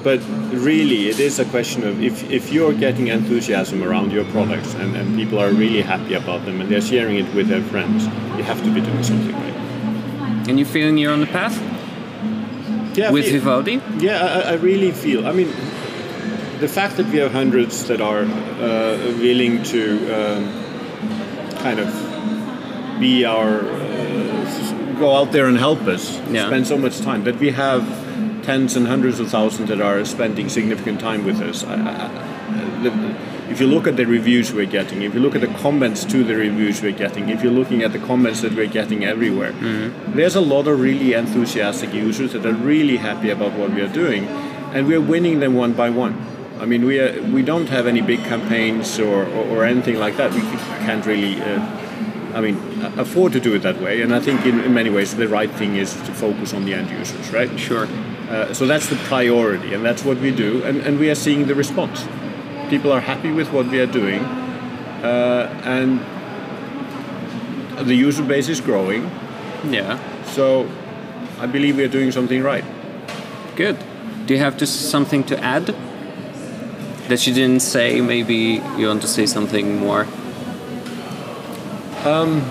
[0.05, 0.20] But
[0.53, 4.94] really, it is a question of if, if you're getting enthusiasm around your products and,
[4.96, 8.05] and people are really happy about them and they're sharing it with their friends,
[8.36, 9.68] you have to be doing something right.
[10.49, 11.57] And you feeling you're on the path
[12.96, 13.80] Yeah, with I- Vivaldi?
[13.99, 15.26] Yeah, I, I really feel.
[15.26, 15.49] I mean,
[16.61, 19.82] the fact that we have hundreds that are uh, willing to
[20.18, 20.42] um,
[21.62, 21.88] kind of
[23.01, 26.46] be our uh, go out there and help us Yeah.
[26.46, 27.22] spend so much time.
[27.24, 27.82] That we have
[28.44, 31.62] tens and hundreds of thousands that are spending significant time with us.
[31.64, 32.09] I, I,
[33.51, 36.22] if you look at the reviews we're getting, if you look at the comments to
[36.24, 39.53] the reviews we're getting, if you're looking at the comments that we're getting everywhere,
[40.09, 43.92] there's a lot of really enthusiastic users that are really happy about what we are
[43.92, 44.26] doing,
[44.74, 46.14] and we're winning them one by one.
[46.61, 50.16] I mean, we are, we don't have any big campaigns or, or, or anything like
[50.16, 50.34] that.
[50.34, 51.61] We can't really, uh,
[52.34, 52.57] I mean,
[52.99, 54.03] afford to do it that way.
[54.03, 56.74] And I think in, in many ways the right thing is to focus on the
[56.74, 57.49] end users, right?
[57.59, 57.86] Sure.
[58.28, 61.46] Uh, so that's the priority, and that's what we do, and, and we are seeing
[61.46, 62.05] the response.
[62.71, 64.21] People are happy with what we are doing,
[65.03, 66.01] uh, and
[67.89, 69.11] the user base is growing.
[69.71, 69.99] Yeah.
[70.25, 70.69] So
[71.41, 72.64] I believe we are doing something right.
[73.57, 73.77] Good.
[74.27, 75.75] Do you have to, something to add
[77.09, 78.01] that you didn't say?
[78.01, 80.07] Maybe you want to say something more.
[82.05, 82.43] Um,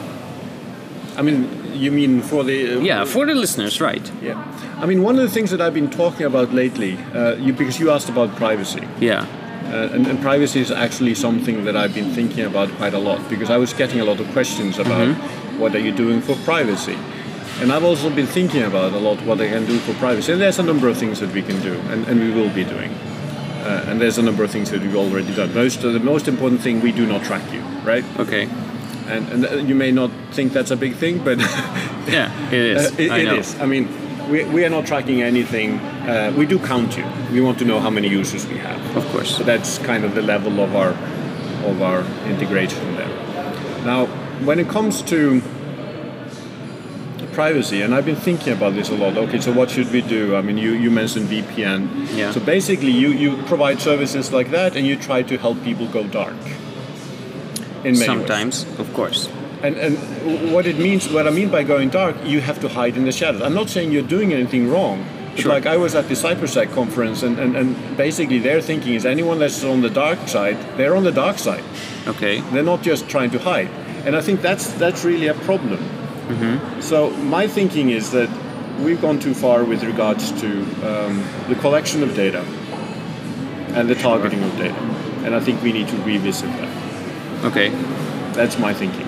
[1.16, 4.12] I mean, you mean for the uh, Yeah, for the listeners, right?
[4.22, 4.44] yeah.
[4.82, 7.80] I mean, one of the things that I've been talking about lately, uh, you, because
[7.80, 9.26] you asked about privacy, Yeah.
[9.68, 13.28] Uh, and, and privacy is actually something that I've been thinking about quite a lot
[13.30, 15.16] because I was getting a lot of questions about
[15.60, 16.98] what are you doing for privacy.
[17.60, 20.32] And I've also been thinking about a lot what I can do for privacy.
[20.32, 22.64] And there's a number of things that we can do, and, and we will be
[22.64, 22.92] doing.
[22.92, 25.54] Uh, and there's a number of things that we've already done.
[25.54, 28.06] Most the most important thing we do not track you, right?
[28.20, 28.48] Okay.
[29.08, 31.40] And, and uh, you may not think that's a big thing, but
[32.08, 32.92] Yeah, it is.
[32.92, 33.36] Uh, it, I it know.
[33.36, 33.60] is.
[33.60, 33.88] I mean,
[34.30, 35.80] we, we are not tracking anything.
[35.80, 37.06] Uh, we do count you.
[37.32, 38.98] We want to know how many users we have.
[38.98, 39.36] Of course.
[39.38, 40.92] So that's kind of the level of our
[41.66, 43.08] of our integration there.
[43.84, 44.06] Now,
[44.46, 45.42] when it comes to
[47.38, 49.16] privacy, and I've been thinking about this a lot.
[49.16, 50.36] Okay, so what should we do?
[50.36, 52.18] I mean, you, you mentioned VPN.
[52.18, 52.32] Yeah.
[52.32, 56.08] So basically, you, you provide services like that, and you try to help people go
[56.08, 56.34] dark.
[57.84, 58.66] In many ways.
[58.80, 59.30] Of course.
[59.64, 62.96] And, and what it means, what I mean by going dark, you have to hide
[62.96, 63.42] in the shadows.
[63.42, 65.06] I'm not saying you're doing anything wrong.
[65.32, 65.52] But Sure.
[65.52, 69.38] like I was at the CyberSec conference, and, and, and basically their thinking is anyone
[69.40, 71.64] that's on the dark side, they're on the dark side.
[72.08, 72.42] Okay.
[72.52, 73.70] They're not just trying to hide.
[74.06, 75.80] And I think that's that's really a problem.
[76.82, 78.30] So my thinking is that
[78.80, 80.48] we've gone too far with regards to
[80.88, 82.42] um, the collection of data
[83.76, 84.80] and the targeting of data.
[85.24, 87.46] And I think we need to revisit that.
[87.46, 87.70] Okay.
[88.34, 89.07] That's my thinking.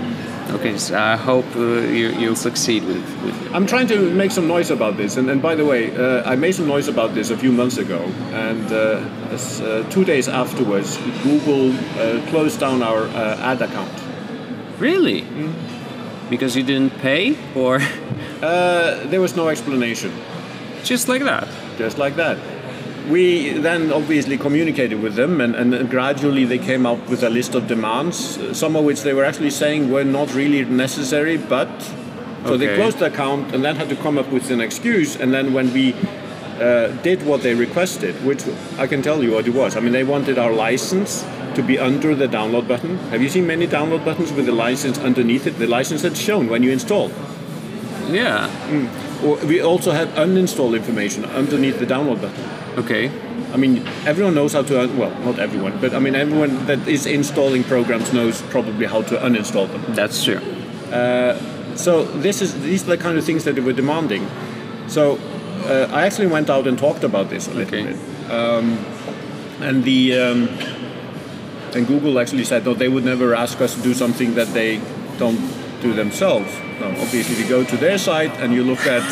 [0.51, 0.77] Okay.
[0.77, 4.69] So I hope uh, you, you'll succeed with, with I'm trying to make some noise
[4.71, 7.37] about this, and, and by the way, uh, I made some noise about this a
[7.37, 7.99] few months ago,
[8.33, 8.99] and uh,
[9.31, 13.91] as, uh, two days afterwards, Google uh, closed down our uh, ad account.
[14.79, 15.21] Really?
[15.21, 15.53] Mm.
[16.29, 17.79] Because you didn't pay, or
[18.41, 20.11] Uh, there was no explanation,
[20.83, 21.47] just like that?
[21.77, 22.37] just like that.
[23.09, 27.55] We then obviously communicated with them, and, and gradually they came up with a list
[27.55, 31.69] of demands, some of which they were actually saying were not really necessary, but
[32.45, 35.15] so they closed the account and then had to come up with an excuse.
[35.17, 35.93] And then when we
[36.59, 38.43] uh, did what they requested, which
[38.77, 39.75] I can tell you what it was.
[39.75, 41.23] I mean, they wanted our license
[41.55, 42.97] to be under the download button.
[43.09, 45.57] Have you seen many download buttons with the license underneath it?
[45.57, 47.11] The license that's shown when you install.
[48.09, 48.49] Yeah.
[49.23, 52.58] Or we also have uninstall information underneath the download button.
[52.83, 53.11] Okay.
[53.53, 56.87] I mean, everyone knows how to, un- well, not everyone, but I mean, everyone that
[56.87, 59.83] is installing programs knows probably how to uninstall them.
[59.95, 60.39] That's true.
[61.75, 64.27] So this is these are the kind of things that they were demanding.
[64.87, 65.17] So
[65.65, 67.83] uh, I actually went out and talked about this a little Okay.
[67.93, 68.77] bit, um,
[69.61, 70.49] and the um,
[71.73, 74.81] and Google actually said no, they would never ask us to do something that they
[75.17, 75.39] don't
[75.81, 76.51] do themselves.
[76.81, 79.03] No, obviously, if you go to their site and you look at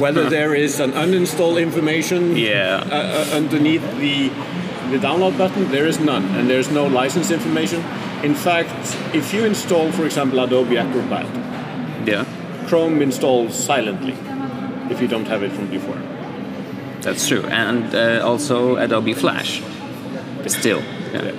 [0.00, 2.82] whether there is an uninstall information Yeah.
[2.90, 4.30] uh, uh, underneath the
[4.90, 7.80] the download button, there is none, and there's no license information.
[8.24, 11.26] In fact, if you install, for example, Adobe Acrobat,
[12.06, 12.24] Yeah.
[12.68, 14.14] Chrome installs silently
[14.90, 15.96] if you don't have it from before.
[17.02, 17.42] That's true.
[17.50, 19.62] And uh, also Adobe Flash.
[20.46, 20.82] Still.
[21.12, 21.32] Yeah.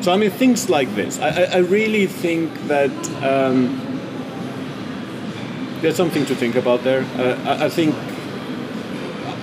[0.00, 1.18] So I mean, things like this.
[1.18, 2.90] I, I, I really think that
[3.22, 3.80] um,
[5.80, 7.02] there's something to think about there.
[7.16, 7.94] Uh, I, I think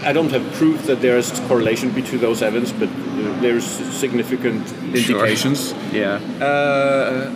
[0.04, 5.16] I don't have proof that there's correlation between those events, but uh, there's significant Sure.
[5.18, 5.74] indications.
[5.92, 6.20] Yeah.
[6.42, 7.32] Uh,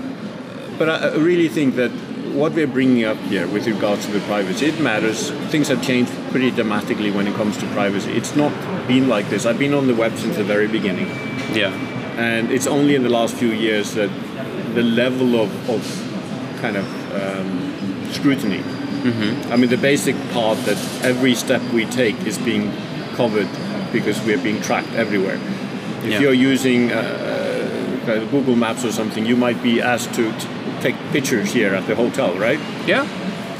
[0.78, 1.92] but I I really think that
[2.36, 5.32] what we're bringing up here with regards to the privacy, it matters.
[5.52, 8.12] Things have changed pretty dramatically when it comes to privacy.
[8.12, 8.52] It's not
[8.88, 9.46] been like this.
[9.46, 11.08] I've been on the web since the very beginning.
[11.54, 11.74] Yeah.
[12.18, 14.10] And it's only in the last few years that
[14.76, 15.82] the level of, of
[16.62, 16.86] kind of
[17.16, 18.62] um, scrutiny.
[19.52, 22.72] I mean, the basic part that every step we take is being
[23.16, 23.48] covered
[23.92, 25.40] because we're being tracked everywhere.
[26.04, 26.20] If Yeah.
[26.22, 30.48] you're using uh, Google Maps or something, you might be asked to t-
[30.82, 32.60] take pictures here at the hotel, right?
[32.88, 33.06] Yeah.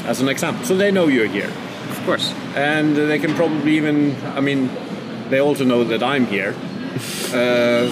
[0.06, 0.64] As an example.
[0.64, 1.50] So they know you're here.
[1.90, 2.32] Of course.
[2.56, 4.70] And they can probably even, I mean,
[5.30, 6.54] they also know that I'm here.
[7.32, 7.86] Uh,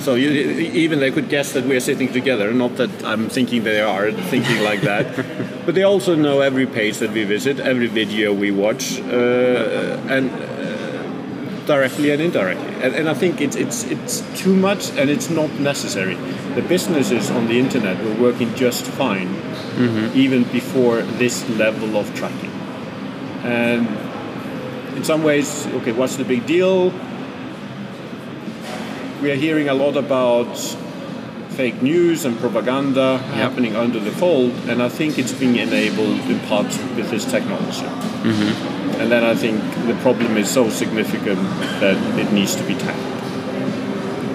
[0.00, 2.52] so you, even they could guess that we're sitting together.
[2.52, 5.14] Not that I'm thinking they are thinking like that,
[5.66, 10.30] but they also know every page that we visit, every video we watch, uh, and
[10.30, 12.74] uh, directly and indirectly.
[12.82, 16.16] And, and I think it's it's it's too much, and it's not necessary.
[16.54, 19.28] The businesses on the internet were working just fine,
[20.14, 22.50] even before this level of tracking.
[23.44, 23.86] And
[24.96, 26.92] in some ways, okay, what's the big deal?
[29.22, 30.56] We are hearing a lot about
[31.50, 36.40] fake news and propaganda happening under the fold, and I think it's being enabled in
[36.48, 36.66] part
[36.96, 37.84] with this technology.
[38.22, 39.00] Mm-hmm.
[39.00, 41.40] And then I think the problem is so significant
[41.80, 43.20] that it needs to be tackled.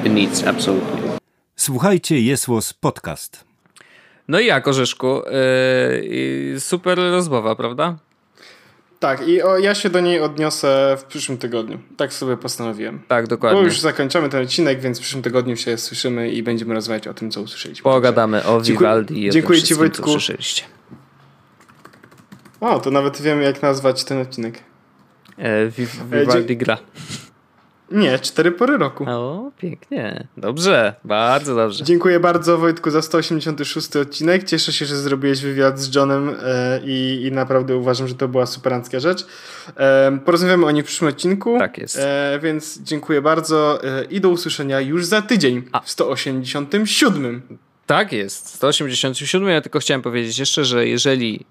[0.05, 1.01] It needs, absolutely.
[1.55, 3.45] Słuchajcie Jesłos Podcast.
[4.27, 5.21] No i jak, Orzeszku?
[6.51, 7.97] Yy, super rozmowa, prawda?
[8.99, 11.79] Tak, i o, ja się do niej odniosę w przyszłym tygodniu.
[11.97, 13.01] Tak sobie postanowiłem.
[13.07, 13.61] Tak, Bo dokładnie.
[13.61, 17.31] już zakończamy ten odcinek, więc w przyszłym tygodniu się słyszymy i będziemy rozmawiać o tym,
[17.31, 17.83] co usłyszeliśmy.
[17.83, 20.11] Pogadamy o Dziękuję- Vivaldi i o dziękuję tym ci, Wojtku.
[22.61, 24.59] O, to nawet wiem, jak nazwać ten odcinek.
[25.37, 26.77] E, Vi- Vivaldi gra.
[27.91, 29.05] Nie, cztery pory roku.
[29.07, 30.27] O, pięknie.
[30.37, 31.83] Dobrze, bardzo dobrze.
[31.83, 34.43] Dziękuję bardzo Wojtku za 186 odcinek.
[34.43, 38.45] Cieszę się, że zrobiłeś wywiad z Johnem e, i, i naprawdę uważam, że to była
[38.45, 39.25] superancka rzecz.
[39.77, 41.59] E, porozmawiamy o niej w przyszłym odcinku.
[41.59, 41.97] Tak jest.
[41.97, 47.41] E, więc dziękuję bardzo i do usłyszenia już za tydzień w 187.
[47.85, 49.47] Tak jest, 187.
[49.47, 51.45] Ja tylko chciałem powiedzieć jeszcze, że jeżeli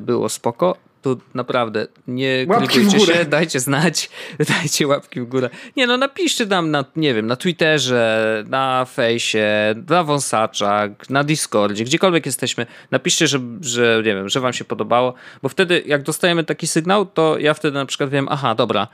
[0.00, 4.10] było spoko, to naprawdę nie klikujcie się, dajcie znać,
[4.58, 5.50] dajcie łapki w górę.
[5.76, 11.84] Nie no, napiszcie nam na, nie wiem, na Twitterze, na fejsie, na wąsaczach, na Discordzie,
[11.84, 12.66] gdziekolwiek jesteśmy.
[12.90, 17.06] Napiszcie, że, że nie wiem, że wam się podobało, bo wtedy jak dostajemy taki sygnał,
[17.06, 18.88] to ja wtedy na przykład wiem, aha, dobra,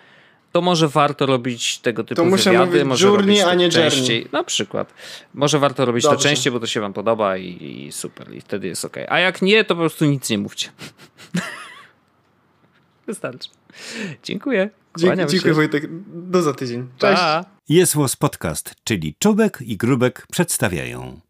[0.57, 3.55] to może warto robić tego typu To muszę wywiady, mówić może journey, robić to a
[3.55, 3.91] nie journey.
[3.91, 4.27] częściej.
[4.33, 4.95] Na przykład.
[5.35, 6.29] Może warto robić to Dobrze.
[6.29, 8.35] częściej, bo to się wam podoba i, i super.
[8.35, 8.97] I wtedy jest ok.
[9.09, 10.69] A jak nie, to po prostu nic nie mówcie.
[13.07, 13.49] Wystarczy.
[14.23, 14.71] Dziękuję.
[14.99, 15.53] Dziękuję się.
[15.53, 15.85] Wojtek.
[16.07, 16.89] Do za tydzień.
[16.99, 17.21] Cześć.
[17.21, 17.45] Pa.
[17.69, 21.21] Jesłos Podcast, czyli Czubek i Grubek przedstawiają.